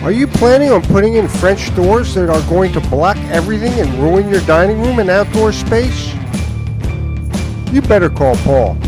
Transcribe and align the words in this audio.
Are 0.00 0.12
you 0.12 0.28
planning 0.28 0.70
on 0.70 0.80
putting 0.82 1.14
in 1.14 1.26
French 1.26 1.74
doors 1.74 2.14
that 2.14 2.30
are 2.30 2.48
going 2.48 2.72
to 2.72 2.80
block 2.82 3.16
everything 3.30 3.72
and 3.80 3.92
ruin 3.94 4.28
your 4.28 4.40
dining 4.42 4.80
room 4.80 5.00
and 5.00 5.10
outdoor 5.10 5.52
space? 5.52 6.14
You 7.72 7.82
better 7.82 8.08
call 8.08 8.36
Paul. 8.36 8.78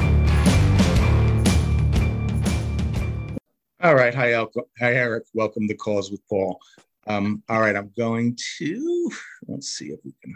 All 3.83 3.96
right. 3.96 4.15
Hi. 4.15 4.46
Hi, 4.78 4.94
Eric. 4.94 5.24
Welcome 5.35 5.67
to 5.67 5.74
Calls 5.74 6.12
with 6.12 6.21
Paul. 6.28 6.60
Um, 7.08 7.42
all 7.49 7.61
right. 7.61 7.74
I'm 7.74 7.90
going 7.99 8.38
to, 8.58 9.11
let's 9.49 9.71
see 9.71 9.87
if 9.87 9.99
we 10.04 10.15
can 10.22 10.33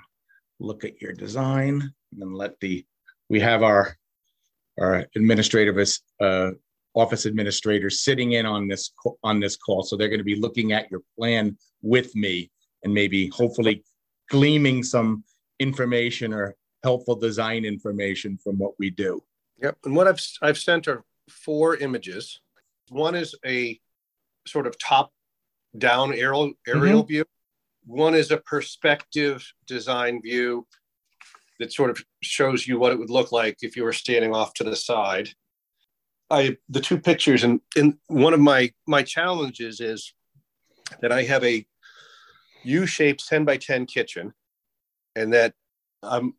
look 0.59 0.85
at 0.85 1.01
your 1.01 1.13
design 1.13 1.83
and 1.83 2.21
then 2.21 2.33
let 2.33 2.59
the, 2.59 2.85
we 3.29 3.39
have 3.39 3.63
our, 3.63 3.97
our 4.81 5.07
administrative 5.15 5.79
uh, 6.21 6.51
office 6.95 7.27
administrators 7.27 8.03
sitting 8.03 8.33
in 8.33 8.47
on 8.47 8.69
this 8.69 8.93
on 9.23 9.41
this 9.41 9.57
call. 9.57 9.83
So 9.83 9.97
they're 9.97 10.09
going 10.09 10.19
to 10.19 10.25
be 10.25 10.41
looking 10.41 10.73
at 10.73 10.91
your 10.91 11.01
plan 11.19 11.57
with 11.83 12.15
me 12.15 12.51
and 12.83 12.95
maybe 12.95 13.29
hopefully 13.29 13.85
gleaming 14.31 14.83
some 14.83 15.25
information 15.59 16.33
or 16.33 16.55
helpful 16.83 17.17
design 17.17 17.65
information 17.65 18.39
from 18.43 18.59
what 18.59 18.73
we 18.79 18.91
do. 18.91 19.23
Yep. 19.63 19.79
And 19.85 19.97
what 19.97 20.07
I've 20.07 20.21
I've 20.43 20.59
sent 20.59 20.89
are 20.89 21.05
four 21.29 21.77
images. 21.77 22.41
One 22.91 23.15
is 23.15 23.35
a 23.45 23.81
sort 24.47 24.67
of 24.67 24.79
top 24.79 25.11
down 25.77 26.13
aerial 26.13 26.53
aerial 26.67 27.03
mm-hmm. 27.03 27.09
view. 27.09 27.25
One 27.87 28.15
is 28.15 28.31
a 28.31 28.39
perspective 28.39 29.47
design 29.67 30.23
view 30.23 30.67
that 31.61 31.73
sort 31.73 31.91
of 31.91 32.03
shows 32.23 32.67
you 32.67 32.79
what 32.79 32.93
it 32.93 32.99
would 32.99 33.11
look 33.11 33.33
like 33.33 33.59
if 33.63 33.77
you 33.77 33.85
were 33.85 33.93
standing 33.93 34.35
off 34.35 34.55
to 34.55 34.65
the 34.65 34.77
side. 34.77 35.29
I 36.35 36.57
the 36.69 36.81
two 36.81 36.99
pictures 36.99 37.45
and 37.45 37.61
in 37.77 37.99
one 38.09 38.35
of 38.35 38.41
my 38.41 38.73
my 38.87 39.03
challenges 39.03 39.81
is 39.81 40.13
that 41.01 41.13
I 41.13 41.23
have 41.23 41.45
a 41.45 41.65
U-shaped 42.65 43.27
10 43.27 43.45
by 43.45 43.57
10 43.57 43.87
kitchen 43.87 44.33
and 45.15 45.33
that 45.33 45.55
I'm 46.03 46.35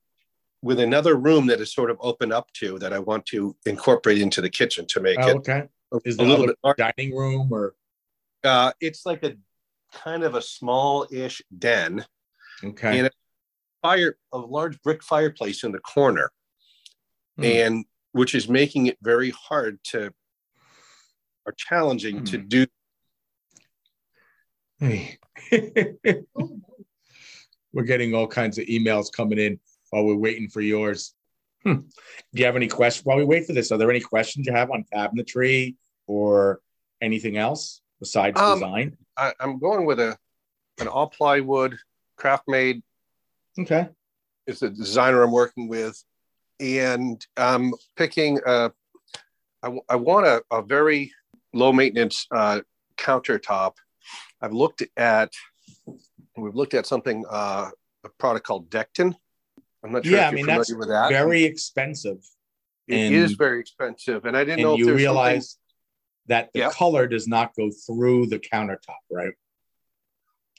with 0.61 0.79
another 0.79 1.15
room 1.15 1.47
that 1.47 1.61
is 1.61 1.71
sort 1.71 1.91
of 1.91 1.97
open 2.01 2.31
up 2.31 2.51
to 2.53 2.79
that 2.79 2.93
I 2.93 2.99
want 2.99 3.25
to 3.27 3.55
incorporate 3.65 4.19
into 4.19 4.41
the 4.41 4.49
kitchen 4.49 4.85
to 4.87 4.99
make 4.99 5.17
oh, 5.19 5.27
it 5.27 5.35
okay. 5.37 5.63
Is 6.03 6.17
a 6.17 6.23
little 6.23 6.47
bit 6.47 6.57
dining 6.77 7.15
room 7.15 7.47
or 7.51 7.75
uh, 8.43 8.71
it's 8.81 9.05
like 9.05 9.23
a 9.23 9.35
kind 9.93 10.23
of 10.23 10.35
a 10.35 10.41
small-ish 10.41 11.41
den. 11.57 12.05
Okay. 12.63 12.99
And 12.99 13.07
a 13.07 13.11
fire 13.81 14.17
a 14.33 14.37
large 14.37 14.81
brick 14.81 15.03
fireplace 15.03 15.63
in 15.63 15.71
the 15.71 15.79
corner. 15.79 16.31
Hmm. 17.37 17.43
And 17.43 17.85
which 18.15 18.33
is 18.33 18.47
making 18.47 18.85
it 18.87 18.97
very 19.01 19.31
hard 19.31 19.77
to 19.83 20.09
or 21.45 21.51
challenging 21.57 22.23
to 22.23 22.39
hmm. 22.39 22.47
do. 22.47 22.65
Hey. 24.79 25.17
we're 27.73 27.83
getting 27.83 28.15
all 28.15 28.25
kinds 28.25 28.57
of 28.57 28.65
emails 28.67 29.11
coming 29.11 29.37
in 29.37 29.59
while 29.89 30.05
we're 30.05 30.15
waiting 30.15 30.47
for 30.47 30.61
yours. 30.61 31.13
Hmm. 31.63 31.73
Do 31.73 31.89
you 32.31 32.45
have 32.45 32.55
any 32.55 32.69
questions 32.69 33.05
while 33.05 33.17
we 33.17 33.25
wait 33.25 33.47
for 33.47 33.51
this? 33.51 33.73
Are 33.73 33.77
there 33.77 33.91
any 33.91 33.99
questions 33.99 34.47
you 34.47 34.53
have 34.53 34.71
on 34.71 34.85
cabinetry 34.93 35.75
or 36.07 36.61
anything 37.01 37.35
else 37.35 37.81
besides 37.99 38.39
um, 38.39 38.59
design? 38.59 38.97
I, 39.17 39.33
am 39.41 39.59
going 39.59 39.85
with 39.85 39.99
a 39.99 40.17
an 40.79 40.87
all 40.87 41.07
plywood 41.07 41.77
Kraftmaid. 42.17 42.81
Okay. 43.59 43.89
It's 44.47 44.61
the 44.61 44.69
designer 44.69 45.21
I'm 45.21 45.33
working 45.33 45.67
with 45.67 46.01
and 46.59 47.25
I'm 47.37 47.73
picking. 47.95 48.39
Uh, 48.45 48.69
I, 49.63 49.77
I 49.89 49.95
want 49.95 50.25
a, 50.25 50.43
a 50.51 50.61
very 50.61 51.13
low 51.53 51.73
maintenance 51.73 52.27
uh, 52.31 52.61
countertop. 52.97 53.73
I've 54.41 54.53
looked 54.53 54.83
at. 54.97 55.33
We've 56.37 56.55
looked 56.55 56.73
at 56.73 56.85
something 56.85 57.23
uh, 57.29 57.69
a 58.03 58.09
product 58.19 58.45
called 58.45 58.69
Dekton. 58.69 59.15
I'm 59.83 59.91
not 59.91 60.05
sure. 60.05 60.17
Yeah, 60.17 60.27
I 60.27 60.31
mean 60.31 60.45
that's 60.45 60.73
with 60.73 60.89
that. 60.89 61.09
very 61.09 61.43
expensive. 61.43 62.17
It 62.87 62.97
and, 62.97 63.15
is 63.15 63.33
very 63.33 63.59
expensive, 63.59 64.25
and 64.25 64.37
I 64.37 64.43
didn't 64.43 64.59
and 64.59 64.69
know. 64.69 64.75
you 64.75 64.93
realize 64.93 65.57
something... 66.27 66.27
that 66.27 66.53
the 66.53 66.59
yep. 66.59 66.71
color 66.73 67.07
does 67.07 67.27
not 67.27 67.55
go 67.55 67.71
through 67.71 68.27
the 68.27 68.37
countertop, 68.37 69.01
right? 69.11 69.33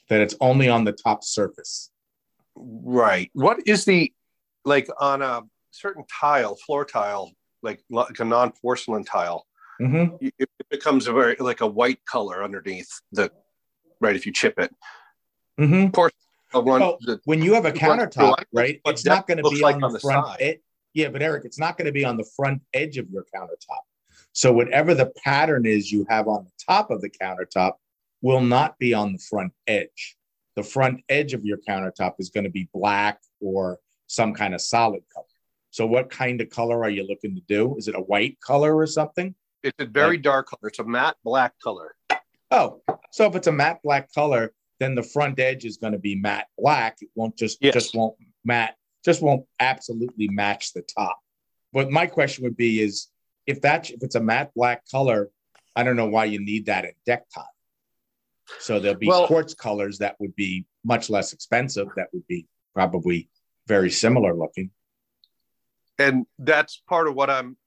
That 0.09 0.21
it's 0.21 0.35
only 0.41 0.67
on 0.67 0.83
the 0.83 0.91
top 0.91 1.23
surface. 1.23 1.89
Right. 2.55 3.29
What 3.33 3.67
is 3.67 3.85
the 3.85 4.11
like 4.65 4.89
on 4.99 5.21
a 5.21 5.43
certain 5.77 6.03
tile, 6.19 6.55
floor 6.55 6.85
tile, 6.85 7.31
like 7.61 7.83
like 7.89 8.19
a 8.19 8.25
non 8.25 8.51
porcelain 8.51 9.03
tile, 9.03 9.45
mm-hmm. 9.81 10.15
it 10.21 10.49
becomes 10.69 11.07
a 11.07 11.13
very 11.13 11.35
like 11.39 11.61
a 11.61 11.67
white 11.67 12.03
color 12.05 12.43
underneath 12.43 12.89
the 13.11 13.31
right 14.01 14.15
if 14.15 14.25
you 14.25 14.33
chip 14.33 14.59
it. 14.59 14.73
Mm-hmm. 15.59 15.99
Run, 16.53 16.79
well, 16.79 16.97
the, 17.01 17.19
when 17.25 17.41
you 17.41 17.53
have 17.53 17.65
a 17.65 17.71
countertop, 17.71 18.43
right, 18.53 18.79
it's 18.85 19.05
not 19.05 19.27
going 19.27 19.43
to 19.43 19.49
be 19.49 19.61
like 19.61 19.75
on, 19.77 19.85
on 19.85 19.93
the, 19.93 19.99
front. 19.99 20.41
Ed- 20.41 20.59
yeah, 20.93 21.09
but 21.09 21.21
Eric, 21.21 21.45
it's 21.45 21.59
not 21.59 21.77
going 21.77 21.85
to 21.85 21.91
be 21.91 22.05
on 22.05 22.17
the 22.17 22.27
front 22.35 22.61
edge 22.73 22.97
of 22.97 23.09
your 23.09 23.25
countertop. 23.35 23.81
So 24.31 24.53
whatever 24.53 24.93
the 24.93 25.11
pattern 25.23 25.65
is 25.65 25.91
you 25.91 26.05
have 26.09 26.27
on 26.27 26.45
the 26.45 26.51
top 26.65 26.89
of 26.89 27.01
the 27.01 27.09
countertop 27.09 27.73
will 28.21 28.41
not 28.41 28.79
be 28.79 28.93
on 28.93 29.13
the 29.13 29.19
front 29.19 29.53
edge. 29.67 30.15
The 30.55 30.63
front 30.63 31.03
edge 31.09 31.33
of 31.33 31.45
your 31.45 31.57
countertop 31.57 32.15
is 32.19 32.29
going 32.29 32.45
to 32.45 32.49
be 32.49 32.69
black 32.73 33.19
or 33.39 33.79
some 34.07 34.33
kind 34.33 34.55
of 34.55 34.61
solid 34.61 35.03
color. 35.13 35.26
So, 35.71 35.85
what 35.85 36.09
kind 36.09 36.41
of 36.41 36.49
color 36.49 36.83
are 36.83 36.89
you 36.89 37.05
looking 37.07 37.35
to 37.35 37.41
do? 37.47 37.75
Is 37.77 37.87
it 37.87 37.95
a 37.95 38.01
white 38.01 38.39
color 38.41 38.75
or 38.75 38.87
something? 38.87 39.35
It's 39.63 39.75
a 39.79 39.85
very 39.85 40.17
like, 40.17 40.21
dark 40.21 40.49
color. 40.49 40.69
It's 40.69 40.79
a 40.79 40.83
matte 40.83 41.17
black 41.23 41.53
color. 41.61 41.95
Oh, 42.51 42.81
so 43.11 43.25
if 43.25 43.35
it's 43.35 43.47
a 43.47 43.51
matte 43.51 43.81
black 43.83 44.11
color, 44.13 44.53
then 44.79 44.95
the 44.95 45.03
front 45.03 45.39
edge 45.39 45.65
is 45.65 45.77
going 45.77 45.93
to 45.93 45.99
be 45.99 46.15
matte 46.15 46.47
black. 46.57 46.97
It 47.01 47.09
won't 47.15 47.35
just 47.37 47.57
yes. 47.61 47.73
just 47.73 47.95
won't 47.95 48.15
matte 48.45 48.75
just 49.03 49.21
won't 49.21 49.45
absolutely 49.59 50.27
match 50.29 50.73
the 50.73 50.81
top. 50.81 51.19
But 51.73 51.91
my 51.91 52.07
question 52.07 52.43
would 52.43 52.57
be 52.57 52.81
is 52.81 53.07
if 53.45 53.61
that 53.61 53.89
if 53.89 54.03
it's 54.03 54.15
a 54.15 54.21
matte 54.21 54.51
black 54.55 54.83
color, 54.89 55.29
I 55.75 55.83
don't 55.83 55.95
know 55.95 56.07
why 56.07 56.25
you 56.25 56.43
need 56.43 56.67
that 56.67 56.85
in 56.85 56.91
Dekton. 57.07 57.45
So 58.59 58.79
there'll 58.79 58.97
be 58.97 59.07
well, 59.07 59.27
quartz 59.27 59.53
colors 59.53 59.97
that 59.99 60.15
would 60.19 60.35
be 60.35 60.65
much 60.85 61.09
less 61.09 61.33
expensive. 61.33 61.89
That 61.97 62.07
would 62.13 62.25
be 62.27 62.47
probably 62.73 63.29
very 63.67 63.91
similar 63.91 64.33
looking 64.33 64.71
and 65.99 66.25
that's 66.39 66.81
part 66.87 67.07
of 67.07 67.15
what 67.15 67.29
I'm, 67.29 67.57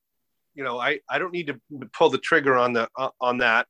you 0.54 0.64
know, 0.64 0.78
I 0.78 1.00
I 1.08 1.18
don't 1.18 1.32
need 1.32 1.48
to 1.48 1.60
pull 1.92 2.10
the 2.10 2.18
trigger 2.18 2.56
on 2.56 2.72
the 2.72 2.88
uh, 2.96 3.10
on 3.20 3.38
that. 3.38 3.66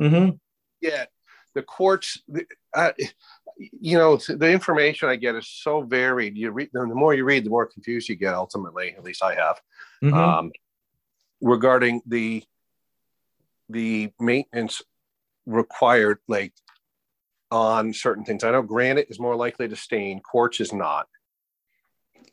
Mm-hmm. 0.00 0.36
Yeah, 0.80 1.06
the 1.54 1.62
quartz, 1.62 2.22
uh, 2.74 2.92
you 3.58 3.96
know, 3.96 4.16
the 4.16 4.50
information 4.50 5.08
I 5.08 5.16
get 5.16 5.34
is 5.34 5.48
so 5.48 5.82
varied. 5.82 6.36
You 6.36 6.50
read 6.50 6.70
the 6.72 6.86
more 6.86 7.14
you 7.14 7.24
read, 7.24 7.44
the 7.44 7.50
more 7.50 7.66
confused 7.66 8.08
you 8.08 8.16
get. 8.16 8.34
Ultimately, 8.34 8.94
at 8.96 9.02
least 9.02 9.22
I 9.22 9.34
have, 9.34 9.60
mm-hmm. 10.02 10.14
um, 10.14 10.52
regarding 11.40 12.02
the 12.06 12.44
the 13.68 14.12
maintenance 14.20 14.82
required, 15.46 16.18
like 16.28 16.52
on 17.50 17.92
certain 17.92 18.24
things. 18.24 18.44
I 18.44 18.50
know 18.50 18.62
granite 18.62 19.06
is 19.08 19.18
more 19.18 19.36
likely 19.36 19.68
to 19.68 19.76
stain. 19.76 20.20
Quartz 20.20 20.60
is 20.60 20.72
not. 20.72 21.06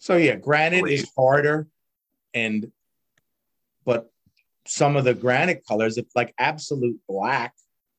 So 0.03 0.17
yeah, 0.17 0.35
granite 0.35 0.89
is 0.89 1.09
harder, 1.15 1.65
and 2.33 2.73
but 3.85 4.11
some 4.65 4.97
of 4.97 5.05
the 5.05 5.13
granite 5.13 5.63
colors, 5.65 5.97
it's 5.97 6.13
like 6.13 6.33
absolute 6.37 6.99
black, 7.07 7.53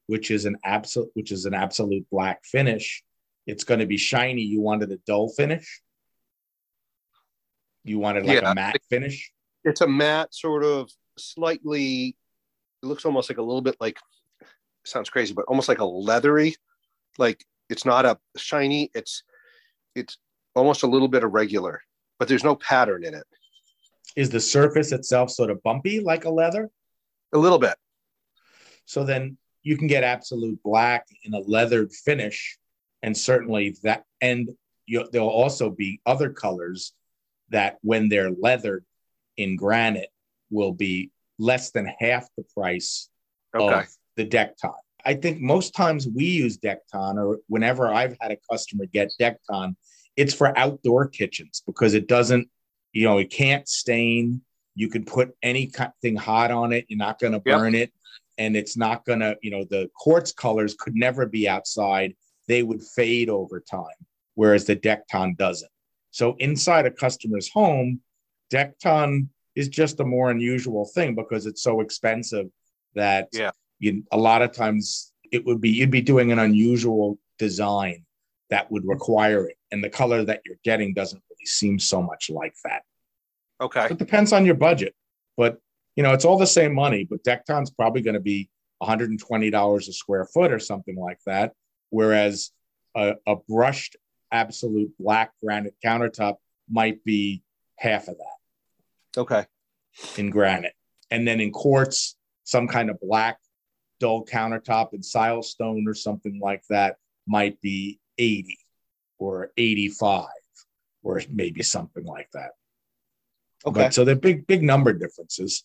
which 0.07 0.31
is 0.31 0.45
an 0.45 0.59
absolute 0.63 1.09
which 1.15 1.33
is 1.33 1.47
an 1.47 1.55
absolute 1.55 2.05
black 2.11 2.45
finish. 2.45 3.03
It's 3.47 3.65
going 3.65 3.81
to 3.81 3.87
be 3.87 3.97
shiny. 3.97 4.43
You 4.43 4.61
wanted 4.61 4.93
a 4.93 4.99
dull 5.07 5.31
finish. 5.31 5.81
You 7.85 8.01
wanted 8.01 8.27
like 8.27 8.43
yeah, 8.43 8.51
a 8.51 8.55
matte 8.55 8.83
finish. 8.91 9.33
It's 9.65 9.81
a 9.81 9.89
matte, 9.89 10.35
sort 10.35 10.63
of 10.63 10.91
slightly. 11.17 12.19
It 12.83 12.87
looks 12.87 13.07
almost 13.07 13.31
like 13.31 13.39
a 13.39 13.43
little 13.43 13.63
bit 13.63 13.77
like. 13.81 13.97
Sounds 14.85 15.09
crazy, 15.09 15.33
but 15.33 15.47
almost 15.47 15.71
like 15.71 15.79
a 15.79 15.87
leathery. 15.87 16.55
Like 17.17 17.43
it's 17.71 17.87
not 17.87 18.05
a 18.05 18.19
shiny. 18.37 18.91
It's 18.95 19.23
it's 19.95 20.19
almost 20.55 20.83
a 20.83 20.87
little 20.87 21.09
bit 21.09 21.23
irregular 21.23 21.81
but 22.19 22.29
there's 22.29 22.45
no 22.45 22.57
pattern 22.57 23.05
in 23.05 23.15
it. 23.15 23.25
Is 24.17 24.31
the 24.31 24.41
surface 24.41 24.93
itself 24.93 25.31
sort 25.31 25.51
of 25.51 25.63
bumpy 25.63 26.01
like 26.01 26.25
a 26.25 26.31
leather? 26.31 26.71
A 27.33 27.39
little 27.39 27.59
bit. 27.59 27.75
So 28.87 29.05
then 29.05 29.37
you 29.63 29.77
can 29.77 29.87
get 29.87 30.05
absolute 30.05 30.63
black 30.63 31.07
in 31.25 31.35
a 31.35 31.41
leathered 31.41 31.93
finish, 31.93 32.59
and 33.03 33.17
certainly 33.17 33.77
that, 33.83 34.05
and 34.21 34.51
you, 34.87 35.09
there'll 35.11 35.29
also 35.29 35.71
be 35.71 36.01
other 36.07 36.31
colors 36.31 36.93
that, 37.51 37.79
when 37.83 38.09
they're 38.09 38.31
leathered 38.31 38.85
in 39.37 39.57
granite, 39.57 40.11
will 40.51 40.73
be 40.73 41.11
less 41.39 41.71
than 41.71 41.87
half 41.99 42.29
the 42.37 42.45
price 42.55 43.09
okay. 43.55 43.81
of 43.81 43.87
the 44.17 44.27
Dekton. 44.27 44.75
I 45.05 45.15
think 45.15 45.41
most 45.41 45.75
times 45.75 46.07
we 46.07 46.25
use 46.25 46.59
Dekton, 46.59 47.17
or 47.17 47.39
whenever 47.49 47.93
I've 47.93 48.17
had 48.21 48.31
a 48.31 48.39
customer 48.51 48.87
get 48.87 49.13
Dekton, 49.21 49.77
it's 50.17 50.35
for 50.35 50.57
outdoor 50.59 51.09
kitchens 51.09 51.63
because 51.67 51.95
it 51.95 52.07
doesn't, 52.09 52.49
you 52.93 53.05
know, 53.05 53.19
it 53.19 53.31
can't 53.31 53.69
stain. 53.69 54.43
You 54.75 54.89
can 54.89 55.05
put 55.05 55.37
anything 55.43 56.17
hot 56.17 56.51
on 56.51 56.73
it. 56.73 56.87
You're 56.89 56.99
not 56.99 57.19
going 57.19 57.33
to 57.33 57.41
burn 57.41 57.75
yep. 57.75 57.89
it. 57.89 57.93
and 58.39 58.57
it's 58.57 58.77
not 58.77 59.05
gonna, 59.05 59.37
you 59.43 59.51
know, 59.51 59.65
the 59.65 59.89
quartz 59.97 60.33
colors 60.33 60.75
could 60.79 60.95
never 60.95 61.27
be 61.27 61.49
outside. 61.49 62.15
They 62.49 62.63
would 62.63 62.83
fade 62.83 63.31
over 63.31 63.61
time, 63.61 63.99
whereas 64.35 64.65
the 64.65 64.77
Dekton 64.77 65.37
doesn't. 65.37 65.71
So 66.11 66.35
inside 66.39 66.87
a 66.87 66.91
customer's 66.91 67.49
home, 67.49 68.01
Dekton 68.53 69.29
is 69.55 69.69
just 69.69 70.01
a 70.01 70.05
more 70.05 70.31
unusual 70.31 70.85
thing 70.95 71.15
because 71.15 71.47
it's 71.47 71.63
so 71.63 71.81
expensive 71.81 72.47
that 72.95 73.29
Yeah. 73.33 73.51
you, 73.79 74.05
a 74.11 74.19
lot 74.19 74.43
of 74.43 74.53
times 74.53 75.13
it 75.33 75.45
would 75.45 75.61
be 75.61 75.71
you'd 75.71 75.91
be 75.91 76.01
doing 76.03 76.33
an 76.33 76.39
unusual 76.39 77.19
design 77.39 78.04
that 78.55 78.71
would 78.71 78.87
require 78.87 79.49
it, 79.49 79.57
and 79.73 79.83
the 79.83 79.91
color 79.91 80.25
that 80.25 80.41
you're 80.47 80.61
getting 80.63 80.95
doesn't 80.95 81.21
really 81.29 81.47
seem 81.47 81.77
so 81.81 82.01
much 82.01 82.31
like 82.31 82.55
that. 82.65 82.83
Okay. 83.61 83.87
It 83.91 83.99
depends 83.99 84.33
on 84.33 84.47
your 84.47 84.55
budget, 84.55 84.95
but 85.37 85.59
you 85.97 86.05
know 86.05 86.13
it's 86.13 86.25
all 86.25 86.39
the 86.39 86.47
same 86.47 86.73
money. 86.73 87.03
But 87.11 87.25
Dekton's 87.25 87.71
probably 87.71 88.01
going 88.01 88.15
to 88.15 88.21
be 88.21 88.49
120 88.79 89.51
dollars 89.51 89.89
a 89.89 89.93
square 89.93 90.25
foot 90.33 90.53
or 90.53 90.61
something 90.61 90.95
like 90.97 91.19
that, 91.27 91.53
whereas 91.91 92.53
a, 92.95 93.15
a 93.27 93.35
brushed 93.49 93.97
absolute 94.31 94.93
black 95.01 95.33
granite 95.43 95.75
countertop 95.85 96.37
might 96.71 97.03
be 97.05 97.43
half 97.77 98.07
of 98.07 98.17
that 98.19 99.21
Okay. 99.21 99.47
in 100.17 100.31
granite, 100.31 100.75
and 101.11 101.27
then 101.27 101.41
in 101.41 101.51
quartz, 101.51 102.17
some 102.45 102.69
kind 102.69 102.89
of 102.89 103.01
black 103.01 103.39
dull 103.99 104.25
countertop 104.25 104.95
in 104.95 105.01
silestone 105.01 105.89
or 105.89 105.95
something 105.95 106.39
like 106.41 106.63
that 106.71 106.97
might 107.27 107.61
be 107.61 107.99
80 108.19 108.59
or 109.19 109.51
85 109.57 110.27
or 111.03 111.23
maybe 111.31 111.63
something 111.63 112.05
like 112.05 112.29
that. 112.33 112.51
Okay. 113.67 113.81
But 113.85 113.95
so 113.95 114.05
they're 114.05 114.15
big, 114.17 114.47
big 114.47 114.63
number 114.63 114.93
differences. 114.93 115.65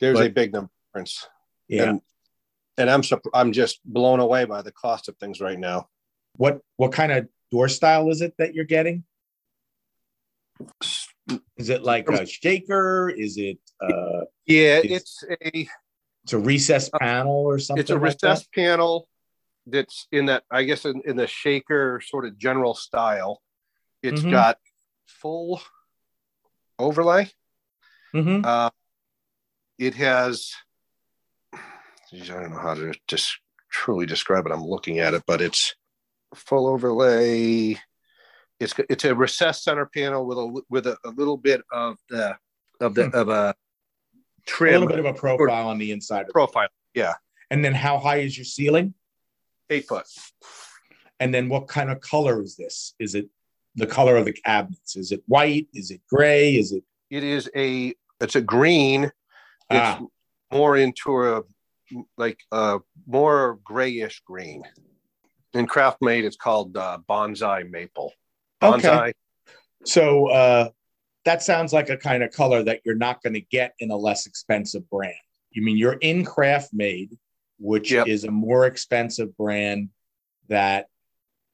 There's 0.00 0.20
a 0.20 0.28
big 0.28 0.52
number 0.52 0.70
difference. 0.92 1.26
Yeah. 1.68 1.90
And, 1.90 2.00
and 2.76 2.90
I'm 2.90 3.02
sup- 3.02 3.26
I'm 3.34 3.52
just 3.52 3.80
blown 3.84 4.20
away 4.20 4.44
by 4.44 4.62
the 4.62 4.72
cost 4.72 5.08
of 5.08 5.16
things 5.16 5.40
right 5.40 5.58
now. 5.58 5.88
what 6.36 6.60
what 6.76 6.92
kind 6.92 7.10
of 7.10 7.28
door 7.50 7.68
style 7.68 8.10
is 8.10 8.20
it 8.20 8.34
that 8.38 8.54
you're 8.54 8.64
getting? 8.64 9.04
Is 11.56 11.68
it 11.68 11.82
like 11.82 12.08
a 12.08 12.24
shaker? 12.26 13.08
Is 13.10 13.36
it 13.36 13.58
uh 13.80 14.24
Yeah, 14.46 14.78
It's- 14.78 15.22
it's 15.22 15.24
a 15.44 15.68
it's 16.24 16.32
a 16.32 16.38
recessed 16.38 16.92
panel 16.92 17.32
or 17.46 17.58
something? 17.58 17.80
it's 17.80 17.90
a 17.90 17.96
like 17.96 18.18
that? 18.18 18.44
panel 18.54 19.08
that's 19.70 20.06
in 20.12 20.26
that 20.26 20.44
I 20.50 20.62
guess 20.64 20.84
in, 20.84 21.02
in 21.04 21.16
the 21.16 21.26
shaker 21.26 22.00
sort 22.04 22.24
of 22.26 22.38
general 22.38 22.74
style. 22.74 23.42
It's 24.02 24.22
Mhm. 24.22 24.30
got 24.30 24.58
full 25.06 25.60
overlay. 26.78 27.30
Mhm. 28.14 28.44
Uh, 28.44 28.70
it 29.78 29.94
has. 29.94 30.52
I 31.54 31.58
don't 32.24 32.50
know 32.50 32.58
how 32.58 32.74
to 32.74 32.94
just 33.06 33.38
truly 33.70 34.06
describe 34.06 34.46
it. 34.46 34.52
I'm 34.52 34.64
looking 34.64 34.98
at 34.98 35.14
it, 35.14 35.22
but 35.26 35.40
it's 35.42 35.74
full 36.34 36.66
overlay. 36.66 37.76
It's 38.60 38.74
it's 38.88 39.04
a 39.04 39.14
recessed 39.14 39.62
center 39.64 39.86
panel 39.86 40.26
with 40.26 40.38
a 40.38 40.62
with 40.68 40.86
a, 40.86 40.96
a 41.04 41.10
little 41.10 41.36
bit 41.36 41.60
of 41.70 41.98
the 42.08 42.36
of 42.80 42.94
the 42.94 43.08
Hmm. 43.10 43.14
of 43.16 43.28
a 43.28 43.54
trim 44.46 44.74
a 44.74 44.78
little 44.78 44.88
bit 44.88 44.98
of 44.98 45.04
a 45.04 45.18
profile 45.18 45.68
on 45.68 45.78
the 45.78 45.92
inside. 45.92 46.28
Profile. 46.28 46.68
Yeah, 46.94 47.14
And 47.50 47.64
then 47.64 47.74
how 47.74 47.98
high 47.98 48.16
is 48.20 48.36
your 48.36 48.46
ceiling? 48.46 48.94
Eight 49.70 49.86
foot. 49.86 50.06
And 51.20 51.34
then 51.34 51.48
what 51.48 51.68
kind 51.68 51.90
of 51.90 52.00
color 52.00 52.42
is 52.42 52.56
this? 52.56 52.94
Is 52.98 53.14
it 53.14 53.28
the 53.74 53.86
color 53.86 54.16
of 54.16 54.24
the 54.24 54.32
cabinets? 54.32 54.96
Is 54.96 55.12
it 55.12 55.22
white? 55.26 55.68
Is 55.74 55.90
it 55.90 56.00
gray? 56.08 56.54
Is 56.56 56.72
it 56.72 56.84
It 57.10 57.24
is 57.24 57.50
a 57.54 57.94
it's 58.20 58.36
a 58.36 58.40
green. 58.40 59.04
It's 59.04 59.12
Ah. 59.70 60.00
more 60.52 60.76
into 60.76 61.22
a 61.24 61.42
like 62.16 62.38
a 62.52 62.78
more 63.06 63.58
grayish 63.64 64.20
green. 64.26 64.62
In 65.54 65.66
Kraftmaid, 65.66 66.24
it's 66.24 66.36
called 66.36 66.76
uh, 66.76 66.98
bonsai 67.08 67.68
maple. 67.70 68.12
Okay. 68.62 69.12
So 69.84 70.28
uh 70.30 70.70
that 71.24 71.42
sounds 71.42 71.72
like 71.72 71.90
a 71.90 71.96
kind 71.96 72.22
of 72.22 72.30
color 72.32 72.62
that 72.62 72.80
you're 72.84 72.94
not 72.94 73.22
going 73.22 73.34
to 73.34 73.40
get 73.40 73.74
in 73.80 73.90
a 73.90 73.96
less 73.96 74.24
expensive 74.26 74.88
brand. 74.88 75.14
You 75.50 75.62
mean 75.62 75.76
you're 75.76 75.98
in 76.00 76.24
Kraftmaid, 76.24 77.16
which 77.58 77.92
Yep. 77.92 78.06
is 78.08 78.24
a 78.24 78.30
more 78.30 78.66
expensive 78.66 79.36
brand 79.36 79.90
that 80.48 80.88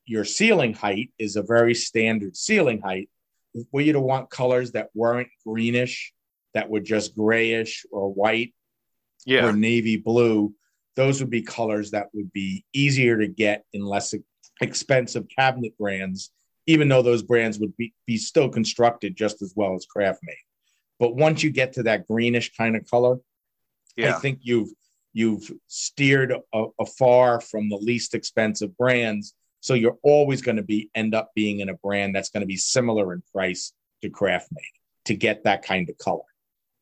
your 0.06 0.24
ceiling 0.24 0.74
height 0.74 1.10
is 1.18 1.36
a 1.36 1.42
very 1.42 1.74
standard 1.74 2.36
ceiling 2.36 2.80
height. 2.80 3.08
Were 3.72 3.80
you 3.80 3.92
to 3.94 4.00
want 4.00 4.30
colors 4.30 4.72
that 4.72 4.90
weren't 4.94 5.28
greenish, 5.46 6.12
that 6.52 6.68
were 6.68 6.80
just 6.80 7.14
grayish 7.16 7.86
or 7.90 8.12
white, 8.12 8.54
Yeah. 9.24 9.46
or 9.46 9.52
navy 9.52 9.96
blue, 9.96 10.54
those 10.96 11.20
would 11.20 11.30
be 11.30 11.42
colors 11.42 11.90
that 11.92 12.14
would 12.14 12.32
be 12.32 12.64
easier 12.72 13.18
to 13.18 13.26
get 13.26 13.64
in 13.72 13.84
less 13.84 14.14
expensive 14.60 15.26
cabinet 15.28 15.76
brands, 15.78 16.30
even 16.66 16.88
though 16.88 17.02
those 17.02 17.22
brands 17.22 17.58
would 17.58 17.76
be, 17.76 17.94
be 18.06 18.16
still 18.16 18.48
constructed 18.48 19.16
just 19.16 19.42
as 19.42 19.54
well 19.56 19.74
as 19.74 19.86
Kraftmaid. 19.86 20.36
But 21.00 21.16
once 21.16 21.42
you 21.42 21.50
get 21.50 21.72
to 21.74 21.82
that 21.84 22.06
greenish 22.06 22.54
kind 22.54 22.76
of 22.76 22.88
color, 22.88 23.18
Yeah. 23.96 24.16
I 24.16 24.20
think 24.20 24.40
you've 24.42 24.70
you've 25.14 25.50
steered 25.68 26.34
afar 26.78 27.40
from 27.40 27.70
the 27.70 27.76
least 27.76 28.14
expensive 28.14 28.76
brands. 28.76 29.34
So 29.60 29.72
you're 29.72 29.96
always 30.02 30.42
going 30.42 30.56
to 30.56 30.62
be 30.62 30.90
end 30.94 31.14
up 31.14 31.30
being 31.34 31.60
in 31.60 31.70
a 31.70 31.74
brand 31.74 32.14
that's 32.14 32.28
going 32.28 32.42
to 32.42 32.46
be 32.46 32.56
similar 32.56 33.14
in 33.14 33.22
price 33.32 33.72
to 34.02 34.10
Kraftmaid 34.10 34.74
to 35.06 35.14
get 35.14 35.44
that 35.44 35.62
kind 35.64 35.88
of 35.88 35.96
color. 35.96 36.24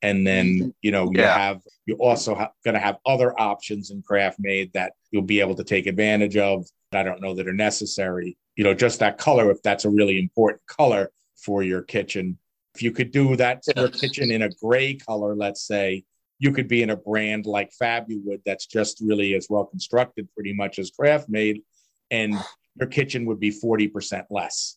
And 0.00 0.26
then 0.26 0.46
mm-hmm. 0.46 0.68
you 0.80 0.90
know 0.90 1.04
you 1.12 1.20
Yeah. 1.20 1.38
have 1.38 1.60
you 1.86 1.94
also 1.96 2.34
ha- 2.34 2.50
going 2.64 2.74
to 2.74 2.80
have 2.80 2.96
other 3.06 3.38
options 3.40 3.90
in 3.92 4.02
Kraftmaid 4.02 4.72
that 4.72 4.94
you'll 5.12 5.22
be 5.22 5.38
able 5.40 5.54
to 5.54 5.64
take 5.64 5.86
advantage 5.86 6.36
of. 6.36 6.66
I 6.90 7.02
don't 7.04 7.20
know 7.22 7.34
that 7.34 7.46
are 7.46 7.52
necessary. 7.52 8.36
You 8.56 8.64
know, 8.64 8.74
just 8.74 8.98
that 8.98 9.16
color 9.18 9.50
if 9.50 9.62
that's 9.62 9.84
a 9.84 9.90
really 9.90 10.18
important 10.18 10.62
color 10.66 11.12
for 11.36 11.62
your 11.62 11.82
kitchen. 11.82 12.38
If 12.74 12.82
you 12.82 12.90
could 12.90 13.12
do 13.12 13.36
that 13.36 13.62
your 13.76 13.86
Yes. 13.86 14.00
kitchen 14.00 14.30
in 14.30 14.42
a 14.42 14.48
gray 14.48 14.94
color, 14.94 15.36
let's 15.36 15.62
say, 15.66 16.04
you 16.42 16.50
could 16.50 16.66
be 16.66 16.82
in 16.82 16.90
a 16.90 16.96
brand 16.96 17.46
like 17.46 17.70
Fabuwood 17.80 18.40
that's 18.44 18.66
just 18.66 19.00
really 19.00 19.34
as 19.34 19.46
well 19.48 19.64
constructed 19.64 20.28
pretty 20.34 20.52
much 20.52 20.80
as 20.80 20.90
Kraftmaid 20.90 21.62
and 22.10 22.34
your 22.78 22.88
kitchen 22.88 23.24
would 23.26 23.38
be 23.38 23.50
40% 23.50 24.24
less 24.28 24.76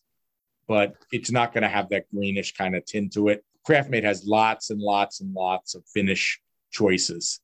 but 0.68 0.94
it's 1.10 1.30
not 1.30 1.52
going 1.52 1.62
to 1.62 1.68
have 1.68 1.88
that 1.90 2.04
greenish 2.14 2.54
kind 2.54 2.76
of 2.76 2.84
tint 2.84 3.12
to 3.14 3.28
it 3.28 3.44
Kraftmaid 3.68 4.04
has 4.04 4.24
lots 4.24 4.70
and 4.70 4.80
lots 4.80 5.20
and 5.20 5.34
lots 5.34 5.74
of 5.74 5.82
finish 5.92 6.40
choices 6.70 7.40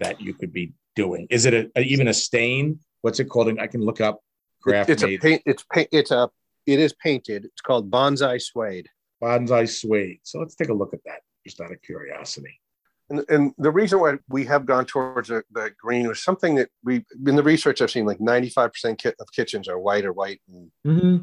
that 0.00 0.20
you 0.22 0.32
could 0.32 0.52
be 0.54 0.72
doing 0.94 1.26
is 1.28 1.44
it 1.44 1.52
a, 1.52 1.70
a- 1.76 1.82
even 1.82 2.08
a 2.08 2.14
stain 2.14 2.78
what's 3.02 3.20
it 3.20 3.26
called 3.26 3.58
i 3.58 3.66
can 3.66 3.82
look 3.82 4.00
up 4.00 4.20
craft 4.62 4.88
it's 4.88 5.02
a 5.02 5.18
paint. 5.18 5.42
It's 5.44 5.64
paint. 5.70 5.88
It's 5.92 6.10
a. 6.10 6.30
It 6.66 6.80
is 6.80 6.94
painted. 6.94 7.44
It's 7.44 7.60
called 7.60 7.90
bonsai 7.90 8.40
suede. 8.40 8.88
bonsai 9.22 9.68
suede 9.68 10.20
so 10.22 10.38
let's 10.38 10.54
take 10.54 10.70
a 10.70 10.74
look 10.74 10.94
at 10.94 11.00
that 11.04 11.20
just 11.44 11.60
out 11.60 11.72
of 11.72 11.80
curiosity 11.82 12.58
And, 13.08 13.24
and 13.28 13.52
the 13.58 13.70
reason 13.70 14.00
why 14.00 14.14
we 14.28 14.44
have 14.46 14.66
gone 14.66 14.84
towards 14.84 15.28
the, 15.28 15.42
the 15.52 15.70
green 15.80 16.08
was 16.08 16.20
something 16.22 16.56
that 16.56 16.70
we 16.82 17.04
in 17.26 17.36
the 17.36 17.42
research 17.42 17.80
I've 17.80 17.90
seen 17.90 18.04
like 18.04 18.18
95% 18.18 18.98
ki- 18.98 19.12
of 19.20 19.30
kitchens 19.32 19.68
are 19.68 19.78
white 19.78 20.04
or 20.04 20.12
white 20.12 20.40
and 20.48 20.70